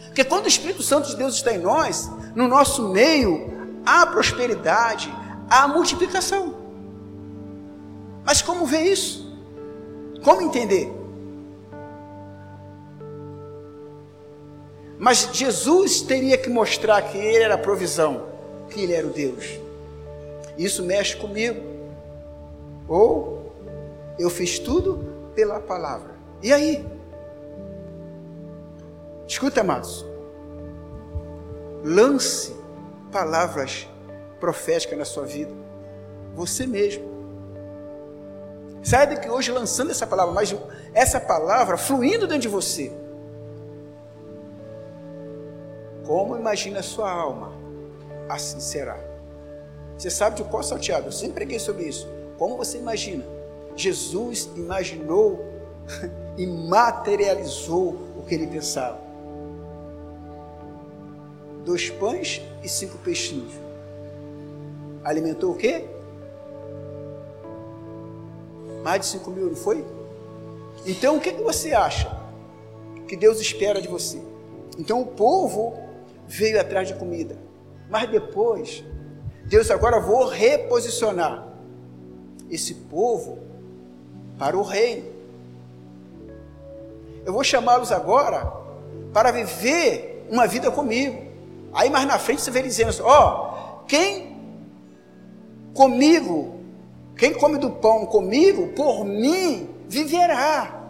[0.07, 3.51] Porque quando o Espírito Santo de Deus está em nós, no nosso meio,
[3.85, 5.12] há prosperidade,
[5.49, 6.55] há multiplicação.
[8.25, 9.27] Mas como ver isso?
[10.22, 10.92] Como entender?
[14.99, 18.27] Mas Jesus teria que mostrar que Ele era a provisão,
[18.70, 19.61] que Ele era o Deus.
[20.57, 21.61] Isso mexe comigo.
[22.88, 23.53] Ou
[24.19, 26.14] eu fiz tudo pela palavra.
[26.42, 26.87] E aí?
[29.27, 30.05] Escuta, amados.
[31.85, 32.55] Lance
[33.12, 33.88] palavras
[34.40, 35.53] proféticas na sua vida.
[36.35, 37.16] Você mesmo.
[38.83, 40.55] Saia daqui hoje lançando essa palavra, mas
[40.95, 42.92] essa palavra fluindo dentro de você.
[46.07, 47.53] Como imagina a sua alma?
[48.29, 48.97] Assim será.
[49.96, 51.06] Você sabe de qual salteado?
[51.06, 52.06] Eu sempre preguei sobre isso.
[52.38, 53.24] Como você imagina?
[53.74, 55.44] Jesus imaginou
[56.37, 58.98] e materializou o que ele pensava.
[61.64, 63.52] Dois pães e cinco peixinhos.
[65.02, 65.85] Alimentou o quê?
[68.82, 69.85] Mais de cinco mil, não foi?
[70.85, 72.20] Então o que, que você acha
[73.09, 74.20] que Deus espera de você?
[74.78, 75.74] Então o povo
[76.26, 77.37] veio atrás de comida.
[77.88, 78.85] Mas depois,
[79.48, 81.46] Deus agora vou reposicionar
[82.50, 83.38] esse povo
[84.38, 85.04] para o reino.
[87.24, 88.52] Eu vou chamá-los agora
[89.12, 91.24] para viver uma vida comigo.
[91.72, 94.37] Aí mais na frente você vê dizendo assim: ó, oh, quem
[95.74, 96.61] comigo,
[97.16, 100.82] quem come do pão comigo, por mim viverá.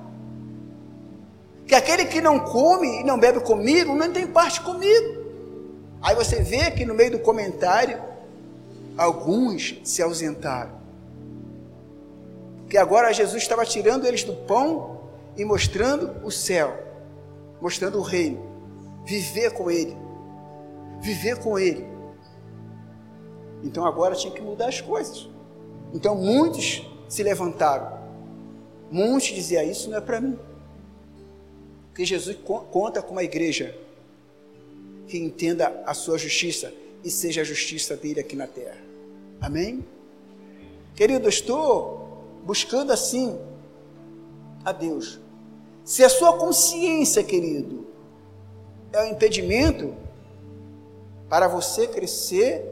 [1.67, 5.27] Que aquele que não come e não bebe comigo, não tem parte comigo.
[6.01, 8.01] Aí você vê que no meio do comentário,
[8.97, 10.77] alguns se ausentaram.
[12.63, 15.01] Porque agora Jesus estava tirando eles do pão
[15.37, 16.77] e mostrando o céu,
[17.61, 18.45] mostrando o reino.
[19.05, 19.97] Viver com ele.
[21.01, 21.87] Viver com ele.
[23.63, 25.29] Então agora tinha que mudar as coisas.
[25.95, 27.97] Então muitos se levantaram.
[28.91, 30.39] Muitos diziam: Isso não é para mim.
[31.89, 32.37] Porque Jesus
[32.71, 33.77] conta com uma igreja
[35.07, 36.73] que entenda a sua justiça
[37.05, 38.86] e seja a justiça dele aqui na terra.
[39.41, 39.85] Amém?
[40.95, 43.39] Querido, eu estou buscando assim
[44.65, 45.21] a Deus.
[45.85, 47.87] Se a sua consciência, querido,
[48.93, 49.95] é um impedimento
[51.29, 52.65] para você crescer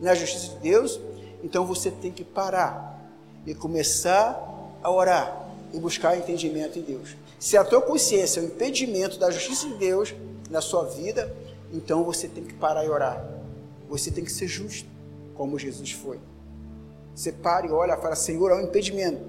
[0.00, 1.00] na justiça de Deus,
[1.44, 3.00] então você tem que parar
[3.46, 4.40] e começar
[4.82, 7.16] a orar e buscar entendimento em Deus.
[7.38, 10.14] Se a tua consciência é um impedimento da justiça de Deus
[10.50, 11.34] na sua vida,
[11.72, 13.24] então você tem que parar e orar.
[13.88, 14.88] Você tem que ser justo,
[15.34, 16.18] como Jesus foi.
[17.14, 19.20] Você e olha fala, Senhor, é um impedimento.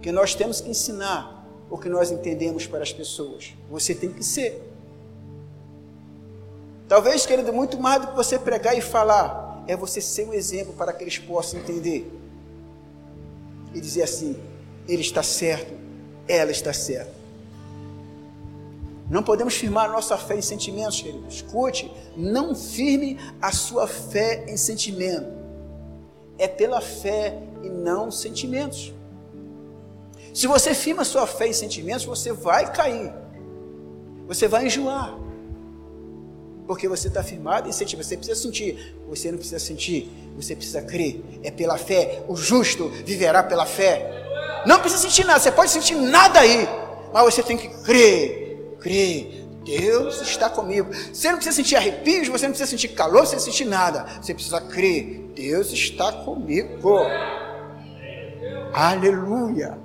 [0.00, 3.54] Que nós temos que ensinar o que nós entendemos para as pessoas.
[3.70, 4.62] Você tem que ser.
[6.88, 10.72] Talvez, querido, muito mais do que você pregar e falar, é você ser um exemplo
[10.74, 12.10] para que eles possam entender.
[13.74, 14.36] E dizer assim:
[14.88, 15.74] ele está certo,
[16.28, 17.12] ela está certa.
[19.08, 21.26] Não podemos firmar nossa fé em sentimentos, querido.
[21.28, 25.32] Escute, não firme a sua fé em sentimento.
[26.38, 28.92] É pela fé e não sentimentos.
[30.34, 33.12] Se você firma sua fé em sentimentos, você vai cair.
[34.26, 35.16] Você vai enjoar.
[36.66, 37.96] Porque você está firmado em sentir.
[37.96, 38.96] Você precisa sentir.
[39.08, 40.10] Você não precisa sentir.
[40.36, 41.22] Você precisa crer.
[41.44, 42.24] É pela fé.
[42.28, 44.12] O justo viverá pela fé.
[44.66, 45.38] Não precisa sentir nada.
[45.38, 46.68] Você pode sentir nada aí.
[47.14, 48.45] Mas você tem que crer.
[48.80, 49.44] Crer.
[49.64, 50.90] Deus está comigo.
[51.12, 52.28] Você não precisa sentir arrepios.
[52.28, 53.26] Você não precisa sentir calor.
[53.26, 54.06] Você não precisa sentir nada.
[54.20, 55.32] Você precisa crer.
[55.34, 57.00] Deus está comigo.
[58.72, 59.78] Aleluia.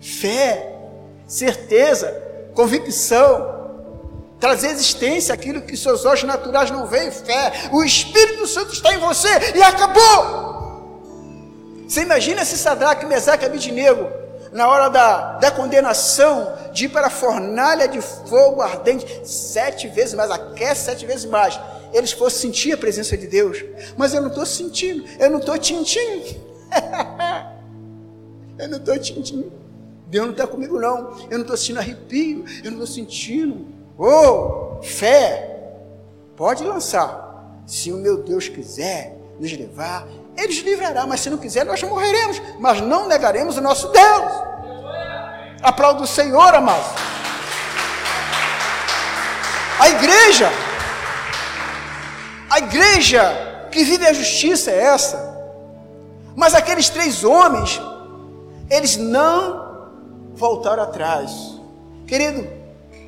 [0.00, 0.78] Fé.
[1.26, 2.22] Certeza.
[2.54, 3.54] Convicção
[4.44, 7.50] trazer existência aquilo que seus olhos naturais não veem, fé.
[7.72, 10.44] O Espírito Santo está em você e acabou.
[11.88, 14.06] Você imagina se Sadraque, Mesaque e Abidinego,
[14.52, 20.12] na hora da, da condenação, de ir para a fornalha de fogo ardente, sete vezes
[20.12, 21.58] mais, aquece sete vezes mais,
[21.92, 23.64] eles fossem sentir a presença de Deus.
[23.96, 26.36] Mas eu não estou sentindo, eu não estou tintindo.
[28.58, 29.52] eu não estou tintindo.
[30.08, 31.16] Deus não está comigo, não.
[31.30, 35.56] Eu não estou sentindo arrepio, eu não estou sentindo Oh, fé,
[36.36, 37.62] pode lançar.
[37.66, 40.06] Se o meu Deus quiser nos levar,
[40.36, 41.06] Ele nos livrará.
[41.06, 42.42] Mas se não quiser, nós morreremos.
[42.58, 44.53] Mas não negaremos o nosso Deus.
[45.64, 46.86] Aplaudo o Senhor, amados.
[49.80, 50.50] A igreja,
[52.50, 55.34] a igreja que vive a justiça é essa.
[56.36, 57.80] Mas aqueles três homens,
[58.68, 59.88] eles não
[60.34, 61.58] voltaram atrás.
[62.06, 62.46] Querido,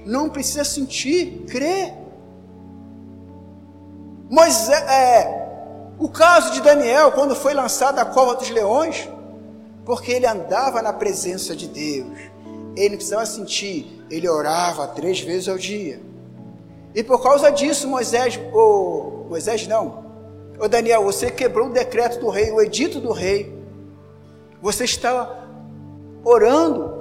[0.06, 1.92] não precisa sentir, crer.
[4.30, 5.46] Mas é,
[5.98, 9.06] o caso de Daniel, quando foi lançado à cova dos leões,
[9.84, 12.34] porque ele andava na presença de Deus,
[12.76, 16.00] ele não precisava sentir, ele orava três vezes ao dia.
[16.94, 18.38] E por causa disso, Moisés,
[19.28, 20.04] Moisés não,
[20.70, 23.54] Daniel, você quebrou o decreto do rei, o edito do rei.
[24.62, 25.44] Você está
[26.24, 26.96] orando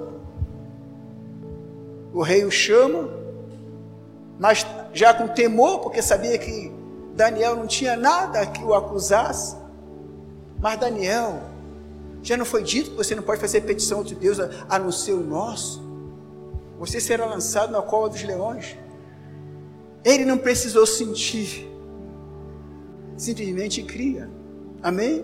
[2.14, 3.10] o rei o chama,
[4.40, 6.72] mas já com temor, porque sabia que
[7.14, 9.56] Daniel não tinha nada que o acusasse.
[10.60, 11.40] Mas Daniel,
[12.26, 14.92] já não foi dito que você não pode fazer petição a outro Deus a não
[14.92, 15.80] ser o nosso?
[16.80, 18.76] Você será lançado na cova dos leões.
[20.04, 21.72] Ele não precisou sentir,
[23.16, 24.28] simplesmente cria.
[24.82, 25.24] Amém?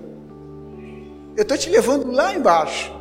[1.36, 2.94] Eu estou te levando lá embaixo,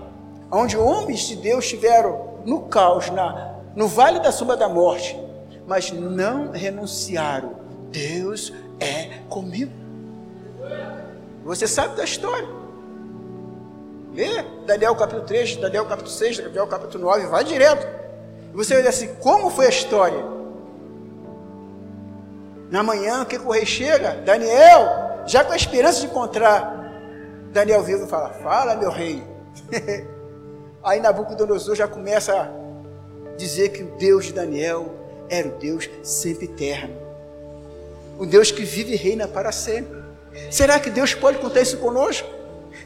[0.51, 5.15] onde homens de Deus estiveram no caos, na, no vale da sombra da morte,
[5.67, 7.55] mas não renunciaram.
[7.91, 9.73] Deus é comigo.
[11.45, 12.60] Você sabe da história.
[14.13, 17.87] Lê Daniel capítulo 3, Daniel capítulo 6, Daniel capítulo 9, vai direto.
[18.53, 20.25] E você vai dizer assim: como foi a história?
[22.71, 26.81] Na manhã, que o rei chega, Daniel, já com a esperança de encontrar
[27.53, 29.23] Daniel vivo, fala: Fala, meu rei.
[30.83, 32.51] Aí Nabucodonosor já começa
[33.37, 34.95] dizer que o Deus de Daniel
[35.29, 36.95] era o Deus sempre eterno.
[38.19, 39.99] O Deus que vive e reina para sempre.
[40.51, 42.29] Será que Deus pode contar isso conosco?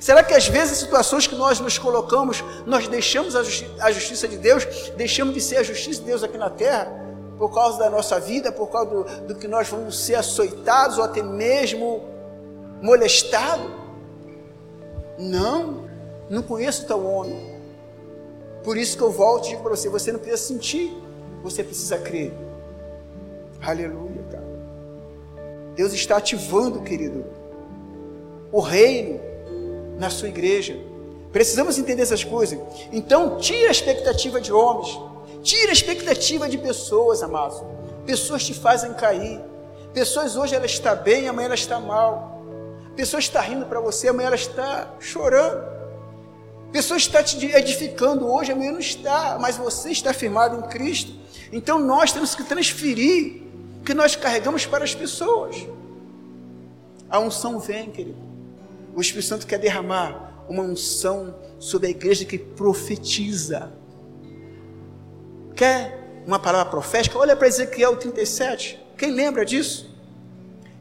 [0.04, 3.90] Será que às vezes, em situações que nós nos colocamos, nós deixamos a, justi a
[3.90, 4.66] justiça de Deus,
[4.98, 6.92] deixamos de ser a justiça de Deus aqui na terra,
[7.38, 11.04] por causa da nossa vida, por causa do, do que nós vamos ser açoitados ou
[11.04, 12.04] até mesmo
[12.82, 13.64] molestados?
[15.18, 15.88] Não,
[16.28, 17.58] não conheço tal homem.
[18.62, 20.94] Por isso que eu volto e digo para você: você não precisa sentir,
[21.42, 22.30] você precisa crer.
[23.62, 24.44] Aleluia, cara.
[25.74, 27.24] Deus está ativando, querido,
[28.52, 29.32] o reino
[29.98, 30.76] na sua igreja.
[31.32, 32.58] Precisamos entender essas coisas.
[32.92, 34.98] Então, tira a expectativa de homens,
[35.42, 37.60] tira a expectativa de pessoas, amados.
[38.06, 39.40] Pessoas te fazem cair.
[39.92, 42.42] Pessoas hoje ela está bem, amanhã ela está mal.
[42.96, 45.74] Pessoa está rindo para você, amanhã ela está chorando.
[46.72, 51.12] pessoa está te edificando hoje, amanhã não está, mas você está firmado em Cristo.
[51.52, 53.42] Então nós temos que transferir
[53.80, 55.56] o que nós carregamos para as pessoas.
[57.08, 58.33] A unção vem, querido.
[58.94, 63.72] O Espírito Santo quer derramar uma unção sobre a igreja que profetiza.
[65.54, 67.18] Quer uma palavra profética?
[67.18, 68.80] Olha para Ezequiel 37.
[68.96, 69.92] Quem lembra disso?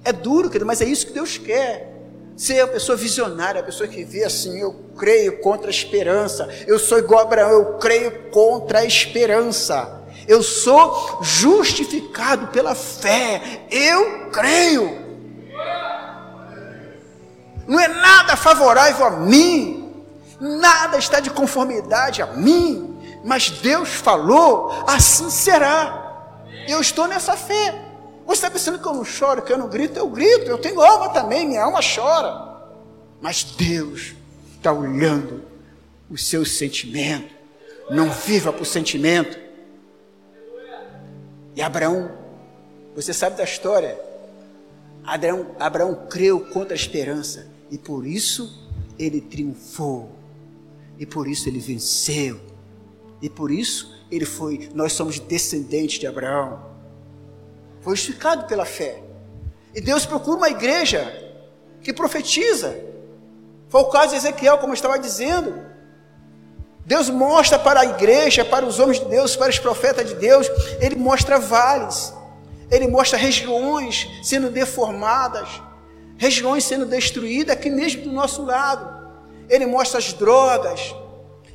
[0.04, 1.92] É duro, querido, mas é isso que Deus quer.
[2.36, 6.50] Ser a pessoa visionária, a pessoa que vê assim, eu creio contra a esperança.
[6.66, 10.02] Eu sou igual a Abraão, eu creio contra a esperança.
[10.28, 13.66] Eu sou justificado pela fé.
[13.70, 15.03] Eu creio.
[17.68, 19.94] Não é nada favorável a mim.
[20.40, 22.94] Nada está de conformidade a mim.
[23.24, 26.04] Mas Deus falou, assim será.
[26.68, 27.74] Eu estou nessa fé.
[28.26, 29.98] Você está pensando que eu não choro, que eu não grito?
[29.98, 32.54] Eu grito, eu tenho alma também, minha alma chora.
[33.22, 34.14] Mas Deus
[34.58, 35.44] está olhando
[36.10, 37.34] o seu sentimento.
[37.90, 39.38] Não viva por sentimento.
[41.56, 42.12] E Abraão,
[42.96, 44.00] você sabe da história.
[45.04, 47.53] Abraão, Abraão creu contra a esperança.
[47.72, 50.12] E por isso ele triunfou.
[51.00, 52.40] E por isso ele venceu.
[53.22, 54.70] E por isso ele foi.
[54.74, 56.74] Nós somos descendentes de Abraão
[57.84, 59.04] foi justificado pela fé.
[59.76, 61.22] E Deus procura uma igreja
[61.82, 62.76] que profetiza.
[63.68, 65.54] Foi o caso de Ezequiel, como eu estava dizendo.
[66.86, 70.48] Deus mostra para a igreja, para os homens de Deus, para os profetas de Deus,
[70.80, 72.14] Ele mostra vales,
[72.70, 75.62] Ele mostra regiões sendo deformadas,
[76.24, 78.86] regiões sendo destruídas aqui mesmo do nosso lado.
[79.50, 80.96] Ele mostra as drogas,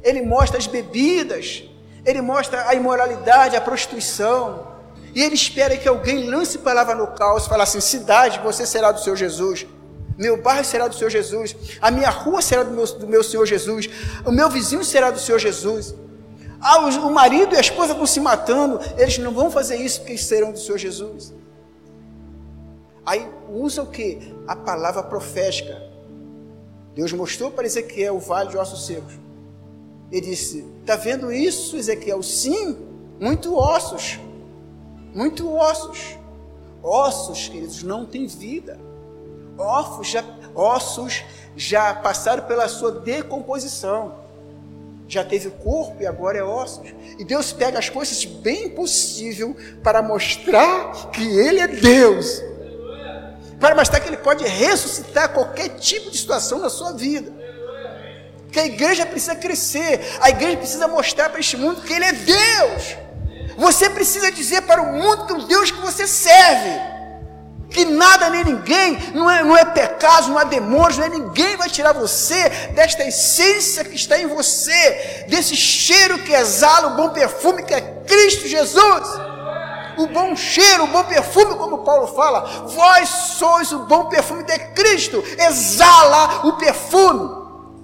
[0.02, 1.64] Ele mostra as bebidas,
[2.04, 4.68] Ele mostra a imoralidade, a prostituição,
[5.14, 9.00] e ele espera que alguém lance palavra no caos, fala assim: cidade, você será do
[9.00, 9.66] seu Jesus.
[10.18, 13.46] Meu bairro será do Senhor Jesus, a minha rua será do meu, do meu Senhor
[13.46, 13.88] Jesus,
[14.26, 15.94] o meu vizinho será do Senhor Jesus.
[16.60, 20.18] Ah, o marido e a esposa estão se matando, eles não vão fazer isso porque
[20.18, 21.32] serão do Senhor Jesus.
[23.08, 24.34] Aí usa o que?
[24.46, 25.82] A palavra profética.
[26.94, 29.14] Deus mostrou para Ezequiel o vale de ossos secos.
[30.12, 32.22] Ele disse: Está vendo isso, Ezequiel?
[32.22, 32.76] Sim,
[33.18, 34.18] muito ossos
[35.14, 36.16] muito ossos.
[36.82, 38.78] Ossos, queridos, não têm vida.
[39.56, 41.24] Ossos já, ossos
[41.56, 44.14] já passaram pela sua decomposição.
[45.08, 46.94] Já teve corpo e agora é ossos.
[47.18, 52.42] E Deus pega as coisas bem possível para mostrar que Ele é Deus.
[53.60, 57.32] Para mostrar que Ele pode ressuscitar qualquer tipo de situação na sua vida.
[58.52, 60.00] Que a igreja precisa crescer.
[60.20, 62.96] A igreja precisa mostrar para este mundo que Ele é Deus.
[63.56, 66.80] Você precisa dizer para o mundo que o Deus que você serve,
[67.68, 71.56] que nada nem ninguém, não é, não é pecado, não é demônios, não é ninguém
[71.56, 77.08] vai tirar você desta essência que está em você, desse cheiro que exala o bom
[77.08, 79.27] perfume que é Cristo Jesus.
[79.98, 84.58] O bom cheiro, o bom perfume, como Paulo fala, vós sois o bom perfume de
[84.74, 87.36] Cristo, exala o perfume.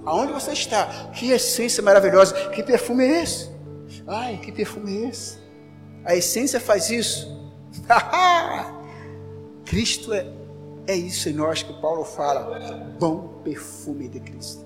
[0.05, 0.85] Aonde você está?
[1.13, 3.49] Que essência maravilhosa, que perfume é esse?
[4.07, 5.37] Ai, que perfume é esse?
[6.05, 7.35] A essência faz isso.
[9.65, 10.27] Cristo é,
[10.87, 12.59] é isso em nós que Paulo fala.
[12.99, 14.63] Bom perfume de Cristo.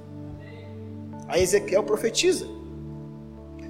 [1.27, 2.45] A Ezequiel profetiza.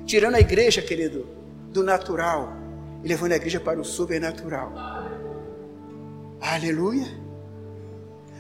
[0.05, 1.27] Tirando a igreja, querido,
[1.71, 2.58] do natural
[3.03, 4.71] levando a igreja para o sobrenatural.
[6.41, 7.07] Aleluia.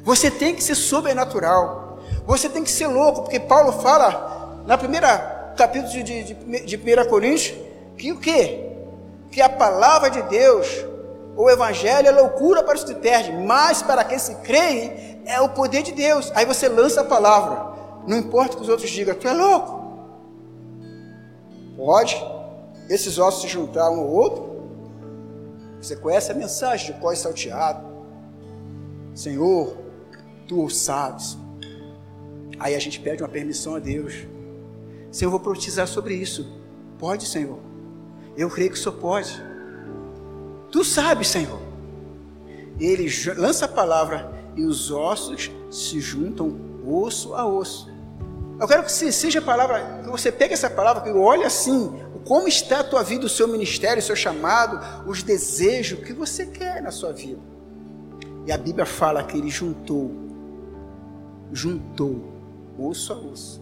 [0.03, 1.99] Você tem que ser sobrenatural.
[2.25, 7.09] Você tem que ser louco, porque Paulo fala na primeira capítulo de, de, de 1
[7.09, 7.57] Coríntios
[7.97, 8.69] que o que?
[9.31, 10.85] que a palavra de Deus,
[11.35, 15.49] o evangelho é loucura para os que perdem, mas para quem se crê é o
[15.49, 16.31] poder de Deus.
[16.35, 17.73] Aí você lança a palavra,
[18.07, 19.79] não importa o que os outros digam, tu é louco.
[21.77, 22.21] Pode
[22.89, 24.48] esses ossos se juntar um ao outro.
[25.81, 27.87] Você conhece a mensagem de cós salteado.
[29.13, 29.77] Senhor,
[30.47, 31.37] tu o sabes.
[32.59, 34.27] Aí a gente pede uma permissão a Deus.
[35.11, 36.59] Senhor, vou profetizar sobre isso.
[36.97, 37.59] Pode, Senhor.
[38.35, 39.41] Eu creio que o Senhor pode.
[40.71, 41.59] Tu sabes, Senhor.
[42.79, 43.07] Ele
[43.37, 47.89] lança a palavra e os ossos se juntam osso a osso.
[48.59, 51.93] Eu quero que seja a palavra, que você pegue essa palavra, que olhe assim,
[52.25, 56.45] como está a tua vida, o seu ministério, o seu chamado, os desejos que você
[56.45, 57.39] quer na sua vida.
[58.45, 60.11] E a Bíblia fala que ele juntou,
[61.51, 62.23] juntou
[62.77, 63.61] osso a osso.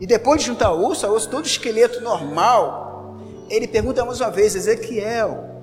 [0.00, 3.16] E depois de juntar osso a osso, todo esqueleto normal,
[3.48, 5.62] ele pergunta mais uma vez, Ezequiel,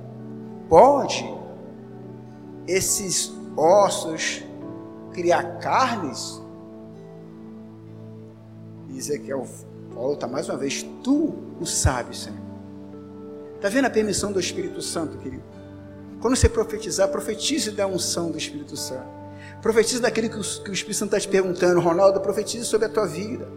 [0.68, 1.24] pode
[2.68, 4.44] esses ossos
[5.14, 6.42] criar carnes?
[8.90, 9.46] E Ezequiel
[9.94, 12.40] volta mais uma vez: Tu o sabes, Senhor.
[13.56, 15.44] Está vendo a permissão do Espírito Santo, querido?
[16.20, 19.08] Quando você profetizar, profetize da unção do Espírito Santo.
[19.62, 21.80] Profetize daquilo que o, que o Espírito Santo está te perguntando.
[21.80, 23.48] Ronaldo, profetize sobre a tua vida.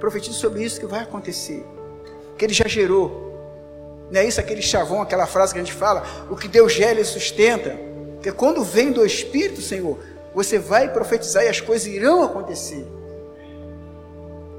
[0.00, 1.64] Profetize sobre isso que vai acontecer.
[2.36, 3.30] Que ele já gerou.
[4.10, 6.04] Não é isso aquele chavão, aquela frase que a gente fala?
[6.30, 7.78] O que Deus gera, ele sustenta.
[8.14, 9.98] Porque quando vem do Espírito, Senhor,
[10.34, 12.86] você vai profetizar e as coisas irão acontecer.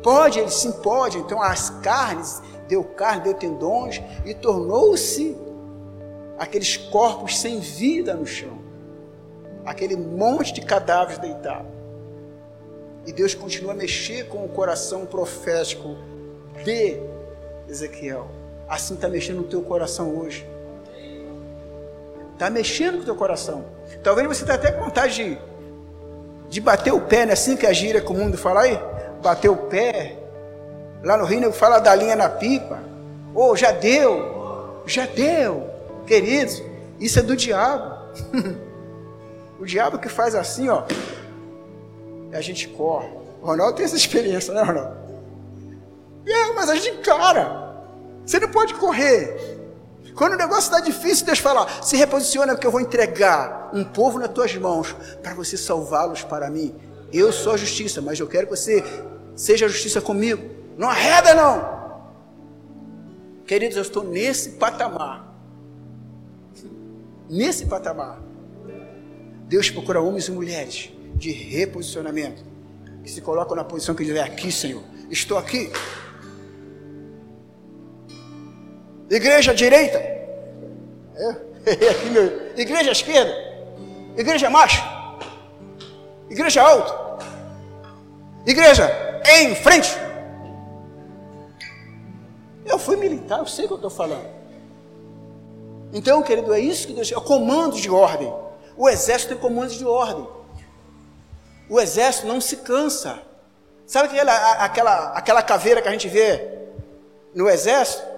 [0.03, 1.17] Pode, ele sim pode.
[1.17, 5.35] Então as carnes, deu carne, deu tendões e tornou-se
[6.37, 8.61] aqueles corpos sem vida no chão.
[9.65, 11.71] Aquele monte de cadáveres deitados.
[13.05, 15.95] E Deus continua a mexer com o coração profético
[16.63, 16.99] de
[17.67, 18.27] Ezequiel.
[18.67, 20.47] Assim está mexendo no teu coração hoje.
[22.33, 23.65] Está mexendo com o teu coração.
[24.01, 25.37] Talvez você tenha até vontade de,
[26.49, 28.79] de bater o pé, não é assim que a gíria com o mundo fala aí?
[29.23, 30.17] Bater o pé.
[31.01, 32.79] Lá no Rio, fala da linha na pipa.
[33.33, 34.83] Oh, já deu.
[34.85, 35.69] Já deu.
[36.05, 36.61] Queridos,
[36.99, 37.95] isso é do diabo.
[39.59, 40.83] o diabo que faz assim, ó.
[42.31, 43.09] E a gente corre.
[43.41, 44.97] O Ronaldo tem essa experiência, né, Ronaldo?
[46.27, 47.63] É, mas a gente encara.
[48.25, 49.57] Você não pode correr.
[50.15, 54.19] Quando o negócio está difícil, Deus fala: se reposiciona, porque eu vou entregar um povo
[54.19, 56.75] nas tuas mãos para você salvá-los para mim.
[57.11, 58.83] Eu sou a justiça, mas eu quero que você
[59.35, 60.43] seja a justiça comigo.
[60.77, 61.73] Não arreda, não.
[63.45, 65.33] Queridos, eu estou nesse patamar.
[67.29, 68.21] Nesse patamar.
[69.47, 72.43] Deus procura homens e mulheres de reposicionamento
[73.03, 74.83] que se colocam na posição que ele é aqui, Senhor.
[75.09, 75.71] Estou aqui.
[79.09, 79.97] Igreja direita.
[79.97, 81.35] É,
[82.11, 82.57] meu.
[82.57, 83.33] Igreja esquerda.
[84.17, 84.81] Igreja macho.
[86.29, 87.23] Igreja alto.
[88.45, 89.95] Igreja em frente.
[92.65, 94.25] Eu fui militar, eu sei o que eu estou falando.
[95.91, 98.33] Então, querido, é isso que Deus é o comando de ordem.
[98.75, 100.27] O exército tem comando de ordem.
[101.69, 103.19] O exército não se cansa.
[103.85, 106.49] Sabe aquela, aquela, aquela caveira que a gente vê
[107.35, 108.13] no exército?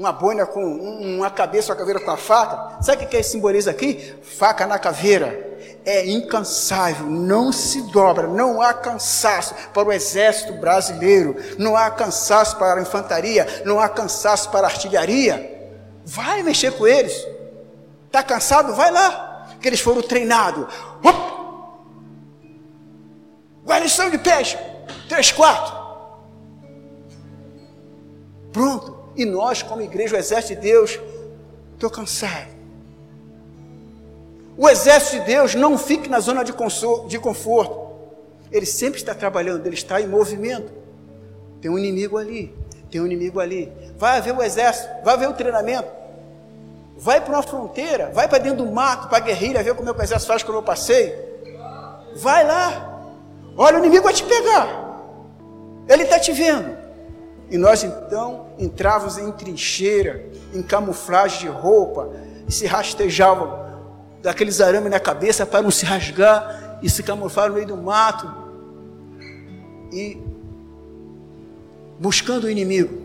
[0.00, 2.82] uma boina com uma cabeça, uma caveira com a faca.
[2.82, 4.14] Sabe o que, que simboliza aqui?
[4.22, 5.49] Faca na caveira.
[5.84, 12.58] É incansável, não se dobra, não há cansaço para o exército brasileiro, não há cansaço
[12.58, 15.58] para a infantaria, não há cansaço para a artilharia.
[16.04, 17.26] Vai mexer com eles.
[18.06, 18.74] Está cansado?
[18.74, 19.46] Vai lá.
[19.60, 20.66] Que eles foram treinados.
[23.64, 24.58] Guarnição de peixe.
[25.08, 25.72] Três, quatro.
[28.52, 28.98] Pronto.
[29.16, 30.98] E nós, como igreja, o exército de Deus,
[31.74, 32.59] estou cansado.
[34.60, 36.52] O exército de Deus não fique na zona de,
[37.08, 37.80] de conforto.
[38.52, 40.70] Ele sempre está trabalhando, ele está em movimento.
[41.62, 42.54] Tem um inimigo ali,
[42.90, 43.72] tem um inimigo ali.
[43.96, 45.88] Vai ver o exército, vai ver o treinamento.
[46.94, 49.94] Vai para uma fronteira, vai para dentro do mato, para a guerrilha, ver como é
[49.94, 51.14] que o exército faz quando eu passei.
[52.16, 53.00] Vai lá.
[53.56, 55.00] Olha, o inimigo vai te pegar.
[55.88, 56.76] Ele está te vendo.
[57.50, 62.10] E nós então entrávamos em trincheira, em camuflagem de roupa,
[62.46, 63.69] e se rastejavam
[64.22, 68.30] daqueles arames na cabeça para não se rasgar e se camuflar no meio do mato.
[69.92, 70.18] E
[71.98, 73.00] buscando o inimigo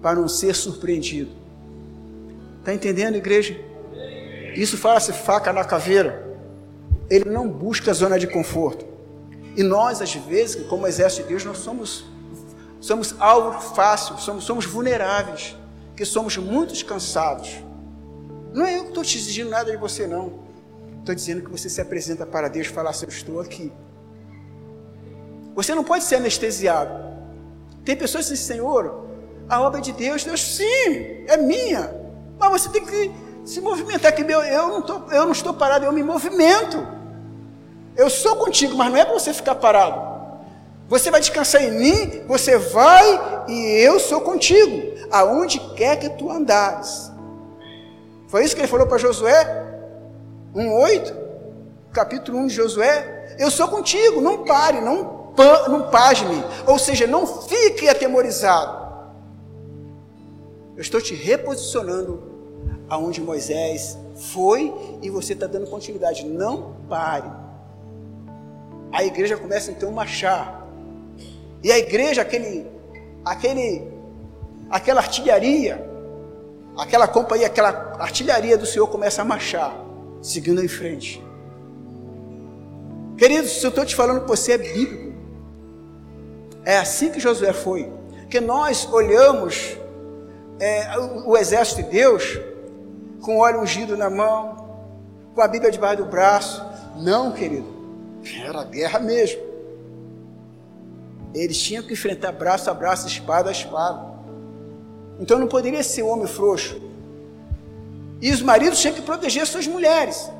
[0.00, 1.30] para não ser surpreendido.
[2.58, 3.58] Está entendendo, igreja?
[4.54, 6.28] Isso fala-se faca na caveira.
[7.08, 8.84] Ele não busca a zona de conforto.
[9.56, 12.04] E nós, às vezes, como exército de Deus, nós somos
[12.80, 15.54] somos alvo fácil, somos, somos vulneráveis,
[15.94, 17.62] que somos muito cansados.
[18.54, 20.49] Não é eu que estou te exigindo nada de você, não.
[21.00, 23.72] Estou dizendo que você se apresenta para Deus e fala assim, eu estou aqui.
[25.54, 26.92] Você não pode ser anestesiado.
[27.84, 29.06] Tem pessoas que dizem, Senhor,
[29.48, 31.92] a obra é de Deus, Deus, sim, é minha.
[32.38, 33.10] Mas você tem que
[33.44, 36.86] se movimentar, que eu, eu, não, tô, eu não estou parado, eu me movimento.
[37.96, 40.10] Eu sou contigo, mas não é para você ficar parado.
[40.88, 46.30] Você vai descansar em mim, você vai e eu sou contigo, aonde quer que tu
[46.30, 47.10] andares.
[48.28, 49.69] Foi isso que ele falou para Josué,
[50.54, 51.14] 1,8,
[51.92, 53.36] capítulo 1 de Josué.
[53.38, 55.32] Eu sou contigo, não pare, não,
[55.68, 58.80] não pasme, ou seja, não fique atemorizado.
[60.76, 62.22] Eu estou te reposicionando
[62.88, 66.24] aonde Moisés foi e você está dando continuidade.
[66.24, 67.30] Não pare.
[68.92, 70.66] A igreja começa então a marchar.
[71.62, 72.66] E a igreja, aquele,
[73.24, 73.86] aquele,
[74.70, 75.86] aquela artilharia,
[76.76, 79.76] aquela companhia, aquela artilharia do Senhor começa a marchar,
[80.22, 81.22] seguindo em frente.
[83.16, 85.10] Queridos, se eu estou te falando que você é bíblico,
[86.64, 87.90] É assim que Josué foi.
[88.28, 89.76] Que nós olhamos
[90.60, 92.38] é, o, exército de Deus
[93.22, 94.56] com óleo ungido na mão,
[95.34, 96.62] com a Bíblia debaixo do braço.
[96.96, 97.66] Não, querido.
[98.44, 99.40] Era guerra mesmo.
[101.34, 104.10] Eles tinham que enfrentar braço a braço, espada a espada.
[105.18, 106.89] Então não poderia ser homem frouxo.
[108.20, 110.30] E os maridos tinham que proteger suas mulheres.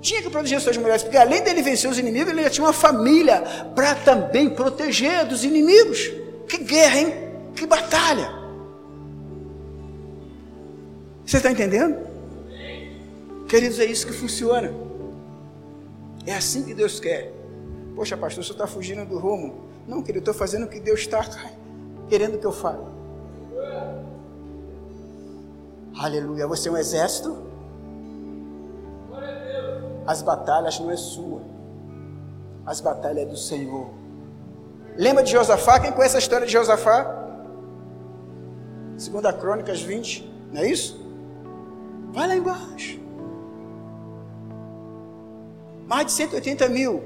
[0.00, 2.72] Tinha que proteger suas mulheres, porque além dele vencer os inimigos, ele já tinha uma
[2.72, 3.40] família
[3.74, 6.12] para também proteger dos inimigos.
[6.48, 7.14] Que guerra, hein?
[7.54, 8.30] Que batalha!
[11.24, 11.96] Você está entendendo?
[13.48, 14.72] Queridos, é isso que funciona.
[16.26, 17.32] É assim que Deus quer.
[17.94, 19.66] Poxa, pastor, você está fugindo do rumo.
[19.86, 21.24] Não, querido, eu estou fazendo o que Deus está
[22.08, 22.95] querendo que eu fale.
[25.98, 26.46] Aleluia.
[26.46, 27.36] Você é um exército?
[30.06, 31.40] As batalhas não é sua.
[32.64, 33.90] As batalhas é do Senhor.
[34.96, 35.80] Lembra de Josafá?
[35.80, 37.24] Quem conhece a história de Josafá?
[38.96, 40.98] Segunda Crônicas 20, não é isso?
[42.12, 42.98] Vai lá embaixo.
[45.86, 47.02] Mais de 180 mil.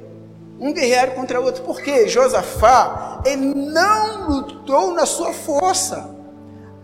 [0.58, 1.62] Um guerreiro contra outro.
[1.62, 2.06] Por quê?
[2.06, 6.19] Josafá, ele não lutou na sua força.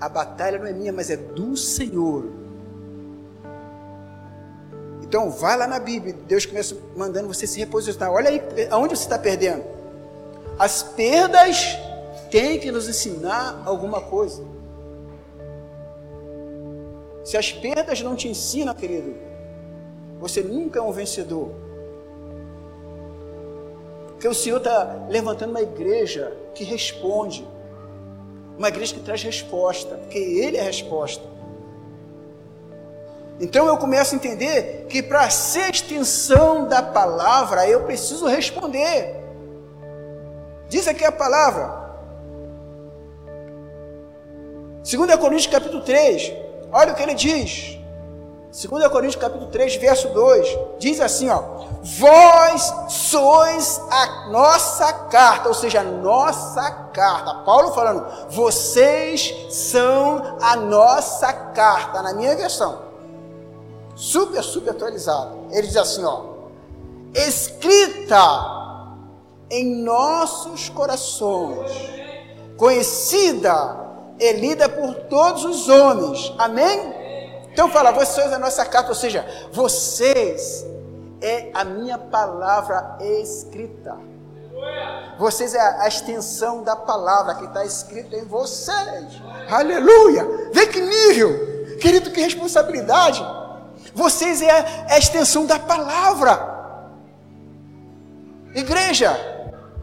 [0.01, 2.25] A batalha não é minha, mas é do Senhor.
[5.03, 6.15] Então, vai lá na Bíblia.
[6.27, 8.13] Deus começa mandando você se reposicionar.
[8.13, 9.65] Olha aí, aonde você está perdendo.
[10.59, 11.79] As perdas
[12.31, 14.43] têm que nos ensinar alguma coisa.
[17.25, 19.15] Se as perdas não te ensinam, querido,
[20.21, 21.51] você nunca é um vencedor.
[24.09, 27.47] Porque o Senhor está levantando uma igreja que responde.
[28.59, 31.23] Uma igreja que traz resposta, porque Ele é a resposta.
[33.39, 39.15] Então eu começo a entender que para ser extensão da palavra, eu preciso responder.
[40.69, 41.85] Diz aqui a palavra.
[44.83, 46.33] 2 Coríntios capítulo 3,
[46.73, 47.76] olha o que ele diz.
[48.57, 51.43] 2 Coríntios capítulo 3, verso 2, diz assim, ó:
[51.83, 57.35] Vós sois a nossa carta, ou seja, a nossa carta.
[57.45, 62.81] Paulo falando, vocês são a nossa carta, na minha versão.
[63.95, 65.37] Super, super atualizado.
[65.51, 66.23] Ele diz assim, ó:
[67.15, 68.17] Escrita
[69.51, 71.71] em nossos corações,
[72.57, 73.85] conhecida
[74.19, 76.33] e lida por todos os homens.
[76.39, 76.96] Amém?
[77.57, 80.67] Então fala, vocês é a nossa carta, ou seja, vocês
[81.23, 83.97] é a minha palavra escrita.
[85.19, 89.07] Vocês é a extensão da palavra que está escrita em vocês.
[89.49, 90.51] Aleluia!
[90.53, 93.27] Vê que nível, querido, que responsabilidade.
[93.95, 96.83] Vocês é a extensão da palavra.
[98.55, 99.19] Igreja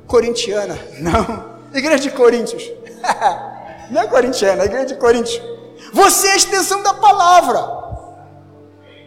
[0.05, 1.57] corintiana, não.
[1.73, 2.71] Igreja de Coríntios.
[3.89, 5.52] não é corintiana, é igreja de Coríntios.
[5.93, 7.61] Você é a extensão da palavra.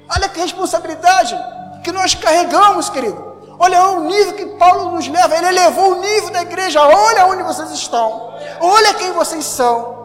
[0.09, 1.37] Olha que responsabilidade
[1.82, 3.26] que nós carregamos, querido.
[3.59, 5.37] Olha o nível que Paulo nos leva.
[5.37, 6.80] Ele elevou o nível da igreja.
[6.80, 8.34] Olha onde vocês estão.
[8.61, 9.97] Olha quem vocês são.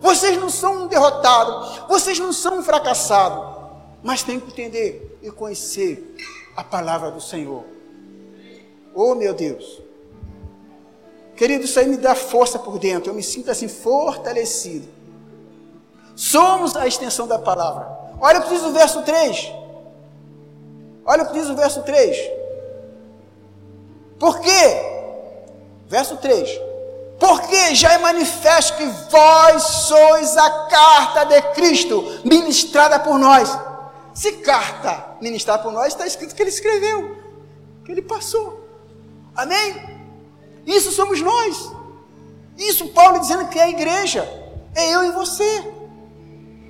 [0.00, 1.86] Vocês não são um derrotado.
[1.88, 3.52] Vocês não são um fracassado.
[4.02, 6.16] Mas tem que entender e conhecer
[6.56, 7.64] a palavra do Senhor.
[8.94, 9.80] Oh, meu Deus.
[11.36, 13.10] Querido, isso aí me dá força por dentro.
[13.10, 15.01] Eu me sinto assim fortalecido.
[16.22, 17.98] Somos a extensão da palavra.
[18.20, 19.52] Olha o que diz o verso 3.
[21.04, 22.16] Olha o que diz o verso 3.
[24.20, 24.48] Por quê?
[25.88, 26.48] Verso 3.
[27.18, 33.58] Porque já é manifesto que vós sois a carta de Cristo, ministrada por nós.
[34.14, 37.16] Se carta ministrada por nós, está escrito que ele escreveu,
[37.84, 38.64] que ele passou.
[39.34, 39.74] Amém?
[40.64, 41.72] Isso somos nós.
[42.56, 44.22] Isso Paulo dizendo que é a igreja.
[44.72, 45.81] É eu e você.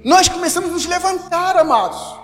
[0.04, 2.22] Nós começamos a nos levantar, amados.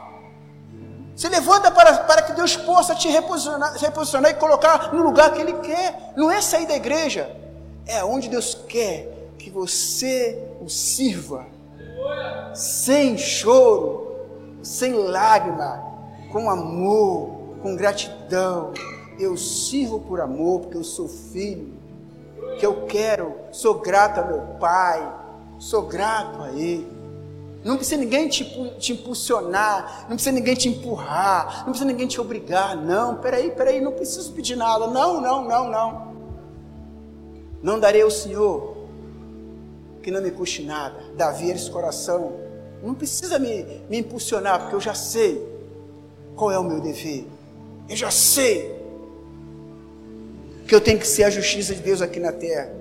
[1.15, 5.41] Se levanta para, para que Deus possa te reposicionar, reposicionar e colocar no lugar que
[5.41, 6.13] Ele quer.
[6.17, 7.35] Não é sair da igreja,
[7.87, 11.47] é onde Deus quer que você o sirva.
[12.55, 14.17] Sem choro,
[14.63, 15.85] sem lágrima,
[16.33, 18.73] com amor, com gratidão.
[19.19, 21.77] Eu sirvo por amor, porque eu sou filho.
[22.59, 25.13] Que eu quero, sou grato ao meu Pai,
[25.59, 26.98] sou grato a Ele.
[27.65, 28.45] Não precisa ninguém te,
[28.79, 32.77] te, impulsionar, não precisa ninguém te empurrar, não precisa ninguém te obrigar.
[32.77, 34.87] Não, peraí, peraí, não preciso pedir nada.
[34.87, 36.09] Não, não, não, não.
[37.63, 38.77] Não darei ao Senhor
[40.03, 40.97] que não me custe nada.
[41.17, 42.33] Davi era esse coração.
[42.83, 45.45] Não precisa me, me impulsionar, porque eu já sei
[46.37, 47.27] qual é o meu dever.
[47.89, 48.79] Eu já sei
[50.69, 52.73] que eu tenho que ser a justiça de Deus aqui na terra.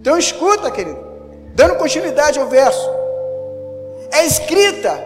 [0.00, 0.98] Então escuta, querido,
[1.54, 3.05] dando continuidade ao verso.
[4.16, 4.98] É escrita,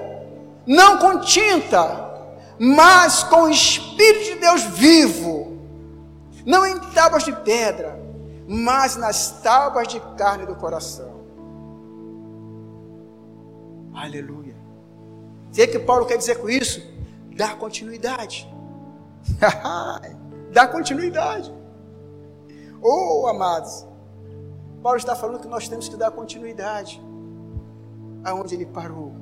[0.64, 1.82] não com tinta,
[2.60, 5.58] mas com o Espírito de Deus vivo,
[6.46, 8.00] não em tábuas de pedra,
[8.46, 11.10] mas nas tábuas de carne do coração.
[13.92, 14.54] Aleluia.
[15.48, 16.80] O que Paulo quer dizer com isso?
[17.36, 18.48] Dar continuidade.
[20.52, 21.52] Dá continuidade.
[22.82, 23.86] Oh, amados,
[24.82, 26.98] Paulo está falando que nós temos que dar continuidade
[28.24, 29.12] aonde ele parou.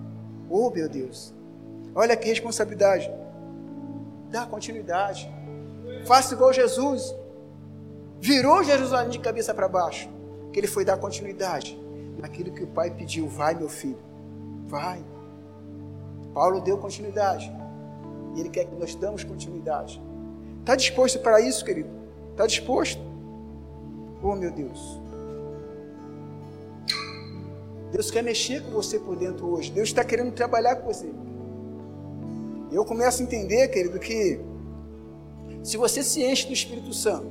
[0.51, 1.35] Oh, meu Deus,
[1.95, 3.11] olha que responsabilidade.
[4.31, 5.31] Dá continuidade.
[6.07, 7.15] Faça igual Jesus.
[8.21, 10.09] Virou Jerusalém de cabeça para baixo.
[10.53, 11.79] Que ele foi dar continuidade
[12.19, 13.29] naquilo que o pai pediu.
[13.29, 13.99] Vai, meu filho,
[14.67, 15.05] vai.
[16.35, 17.53] Paulo deu continuidade.
[18.35, 20.03] E ele quer que nós damos continuidade.
[20.61, 21.89] Está disposto para isso, querido?
[22.33, 23.01] Está disposto?
[24.23, 25.01] Oh, meu Deus.
[27.91, 29.71] Deus quer mexer com você por dentro hoje.
[29.71, 31.11] Deus está querendo trabalhar com você.
[32.71, 34.41] Eu começo a entender, querido, que
[35.63, 37.31] se você se enche do Espírito Santo,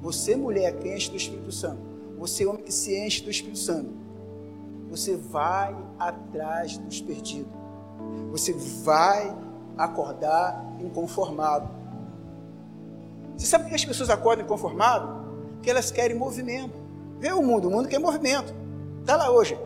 [0.00, 1.80] você, mulher que enche do Espírito Santo,
[2.18, 3.90] você, homem que se enche do Espírito Santo,
[4.88, 7.52] você vai atrás dos perdidos.
[8.30, 8.52] Você
[8.82, 9.36] vai
[9.76, 11.68] acordar inconformado.
[13.36, 15.10] Você sabe por que as pessoas acordam inconformadas?
[15.54, 16.74] Porque elas querem movimento.
[17.20, 18.54] Vê o mundo, o mundo quer movimento.
[19.08, 19.58] Está lá hoje.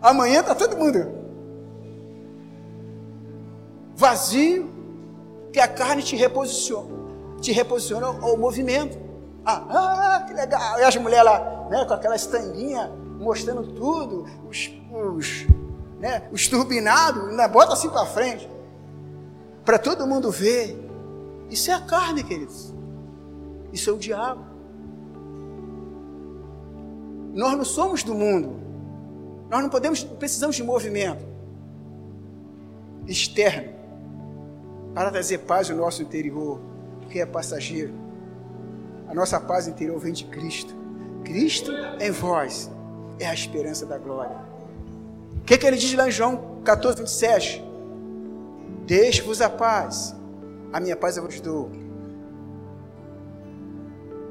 [0.00, 1.24] Amanhã está todo mundo
[3.96, 4.70] vazio,
[5.52, 6.88] que a carne te reposiciona,
[7.40, 8.96] te reposiciona ao movimento.
[9.44, 10.78] Ah, ah, que legal.
[10.78, 15.46] E as mulheres lá, né, com aquela estanguinha, mostrando tudo, os, os,
[15.98, 18.48] né, os turbinados, ainda bota assim para frente
[19.64, 20.78] para todo mundo ver.
[21.50, 22.72] Isso é a carne, queridos.
[23.72, 24.53] Isso é o diabo.
[27.34, 28.60] Nós não somos do mundo.
[29.50, 31.24] Nós não podemos, precisamos de movimento
[33.06, 33.72] externo
[34.94, 36.60] para trazer paz ao nosso interior,
[37.00, 37.92] porque é passageiro.
[39.08, 40.74] A nossa paz interior vem de Cristo.
[41.24, 42.70] Cristo em vós
[43.18, 44.36] é a esperança da glória.
[45.36, 47.64] O que, que ele diz lá em João 14, 27?
[48.86, 50.14] Deixe-vos a paz,
[50.72, 51.70] a minha paz eu vos dou.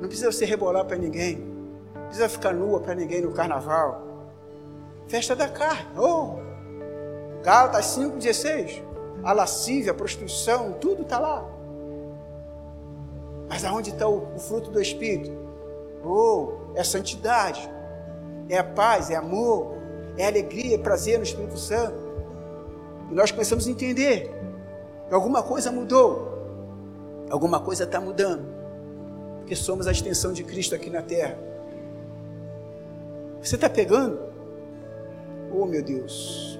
[0.01, 1.52] Não precisa você rebolar para ninguém,
[2.13, 4.03] precisa ficar nua para ninguém no carnaval.
[5.07, 6.35] Festa da carne, oh!
[7.41, 8.83] Gálatas 5,16.
[9.23, 11.43] A lascívia, a prostituição, tudo está lá.
[13.49, 15.35] Mas aonde está o, o fruto do Espírito?
[16.05, 17.67] Oh, é santidade,
[18.47, 19.75] é paz, é amor,
[20.15, 21.97] é alegria, é prazer no Espírito Santo.
[23.09, 24.31] E nós começamos a entender
[25.07, 28.45] que alguma coisa mudou, alguma coisa está mudando,
[29.39, 31.52] porque somos a extensão de Cristo aqui na terra.
[33.43, 34.19] Você está pegando?
[35.51, 36.57] Oh meu Deus!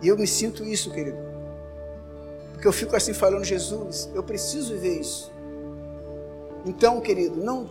[0.00, 1.18] E eu me sinto isso, querido,
[2.54, 5.30] porque eu fico assim falando, Jesus, eu preciso ver isso.
[6.64, 7.68] Então, querido, não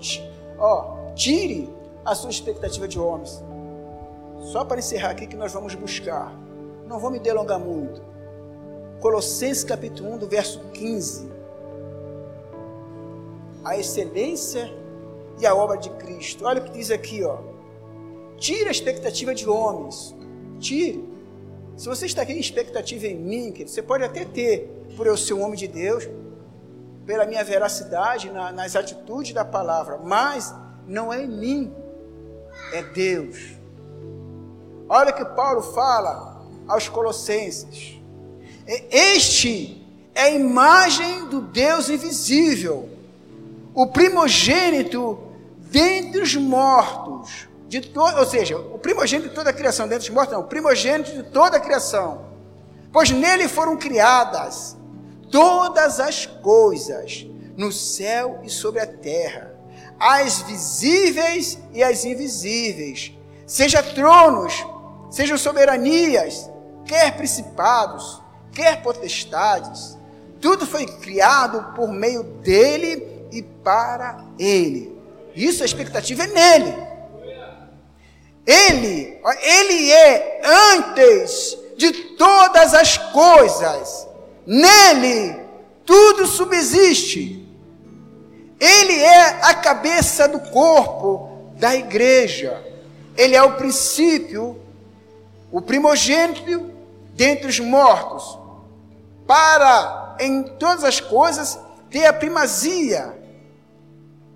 [0.60, 1.74] ó, tire
[2.06, 3.44] a sua expectativa de homens.
[4.52, 6.32] Só para encerrar aqui que nós vamos buscar.
[6.88, 8.02] Não vou me delongar muito.
[9.00, 11.30] Colossenses capítulo 1, do verso 15.
[13.64, 14.72] A excelência
[15.40, 16.46] e a obra de Cristo.
[16.46, 17.49] Olha o que diz aqui, ó.
[18.40, 20.16] Tire a expectativa de homens.
[20.60, 21.08] Tire.
[21.76, 25.16] Se você está aqui em expectativa em mim, querido, você pode até ter, por eu
[25.16, 26.08] ser um homem de Deus,
[27.06, 30.54] pela minha veracidade na, nas atitudes da palavra, mas
[30.88, 31.74] não é em mim,
[32.72, 33.58] é Deus.
[34.88, 38.00] Olha o que Paulo fala aos Colossenses.
[38.92, 39.84] Este
[40.14, 42.90] é a imagem do Deus invisível,
[43.74, 45.18] o primogênito
[45.58, 50.34] dentre os mortos, de ou seja, o primogênito de toda a criação, dentre os mortos
[50.34, 52.26] não, o primogênito de toda a criação,
[52.92, 54.76] pois nele foram criadas
[55.32, 59.54] todas as coisas, no céu e sobre a terra,
[60.00, 63.12] as visíveis e as invisíveis,
[63.46, 64.66] seja tronos,
[65.12, 66.50] sejam soberanias,
[66.86, 68.20] quer principados,
[68.52, 69.96] quer potestades,
[70.42, 74.98] tudo foi criado por meio dele e para ele.
[75.36, 76.89] Isso a expectativa é nele.
[78.50, 80.42] Ele, ele é
[80.74, 84.08] antes de todas as coisas.
[84.44, 85.40] Nele
[85.86, 87.48] tudo subsiste.
[88.60, 92.60] Ele é a cabeça do corpo da igreja.
[93.16, 94.60] Ele é o princípio,
[95.52, 96.72] o primogênito
[97.14, 98.40] dentre os mortos,
[99.28, 101.60] para em todas as coisas
[101.92, 103.16] ter a primazia.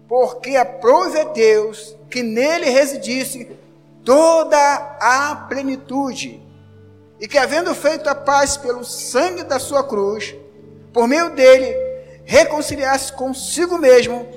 [0.07, 3.62] porque aprove a Deus que nele residisse
[4.03, 4.57] toda
[4.99, 6.41] a plenitude,
[7.19, 10.35] e que, havendo feito a paz pelo sangue da sua cruz,
[10.91, 11.73] por meio dele,
[12.25, 14.27] reconciliasse consigo mesmo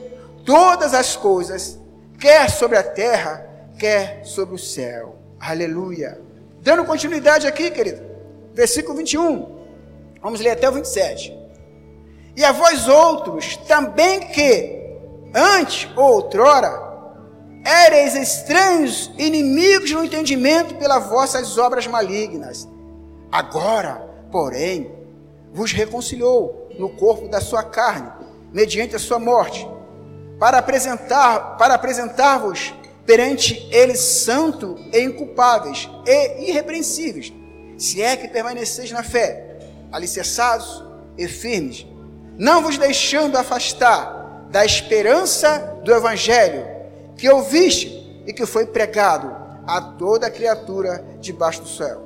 [0.45, 1.79] todas as coisas,
[2.19, 3.45] quer sobre a terra,
[3.79, 5.17] quer sobre o céu.
[5.41, 6.21] Aleluia.
[6.61, 8.03] Dando continuidade aqui, querido,
[8.55, 9.57] versículo 21.
[10.23, 11.37] Vamos ler até o 27.
[12.37, 14.81] E a vós outros também que,
[15.35, 16.86] antes ou outrora,
[17.67, 22.69] éreis estranhos, inimigos no entendimento pelas vossas obras malignas.
[23.31, 24.93] Agora, porém,
[25.53, 28.09] vos reconciliou no corpo da sua carne,
[28.53, 29.69] mediante a sua morte,
[30.39, 32.73] para apresentar para apresentar-vos
[33.05, 37.33] perante eles santo e inculpáveis e irrepreensíveis,
[37.77, 39.59] se é que permaneceis na fé,
[39.91, 40.85] alicerçados
[41.19, 41.87] e firmes,
[42.39, 46.76] não vos deixando afastar da esperança do evangelho
[47.17, 49.35] que ouviste e que foi pregado
[49.67, 52.03] a toda criatura debaixo do céu,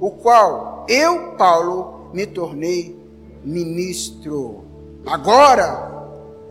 [0.00, 2.96] o qual eu, Paulo, me tornei
[3.42, 4.64] ministro.
[5.06, 5.92] Agora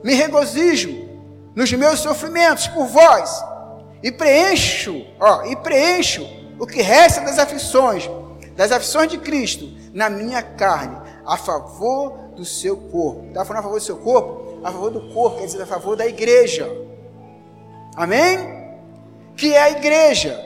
[0.03, 1.09] me regozijo
[1.55, 3.43] nos meus sofrimentos por vós
[4.01, 6.27] e preencho, ó, e preencho
[6.59, 8.09] o que resta das aflições,
[8.55, 13.27] das aflições de Cristo na minha carne, a favor do seu corpo.
[13.27, 14.59] Está falando a favor do seu corpo?
[14.63, 16.69] A favor do corpo, quer dizer, a favor da igreja.
[17.95, 18.39] Amém?
[19.35, 20.39] Que é a igreja,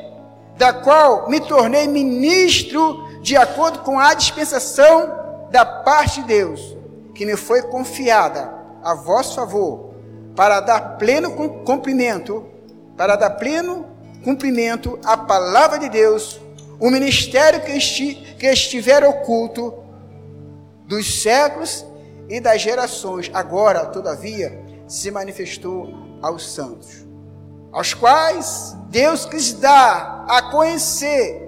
[0.58, 6.78] da qual me tornei ministro de acordo com a dispensação da parte de Deus,
[7.14, 9.94] que me foi confiada a vosso favor,
[10.36, 11.32] para dar pleno
[11.64, 12.46] cumprimento,
[12.96, 13.86] para dar pleno
[14.24, 16.40] cumprimento à palavra de Deus,
[16.80, 19.74] o ministério que, esti, que estiver oculto
[20.86, 21.86] dos séculos
[22.30, 25.90] e das gerações, agora, todavia, se manifestou
[26.22, 27.07] aos santos
[27.72, 31.48] aos quais Deus quis dar a conhecer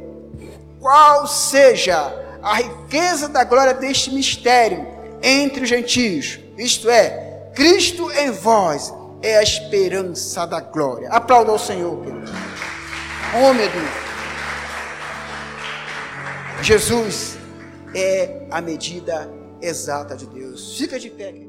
[0.80, 4.88] qual seja a riqueza da glória deste mistério
[5.22, 11.10] entre os gentios, isto é, Cristo em vós é a esperança da glória.
[11.10, 12.32] Aplauda ao Senhor, querido.
[13.36, 13.90] Oh, meu Deus.
[16.62, 17.38] Jesus
[17.94, 19.30] é a medida
[19.62, 20.78] exata de Deus.
[20.78, 21.49] Fica de pé.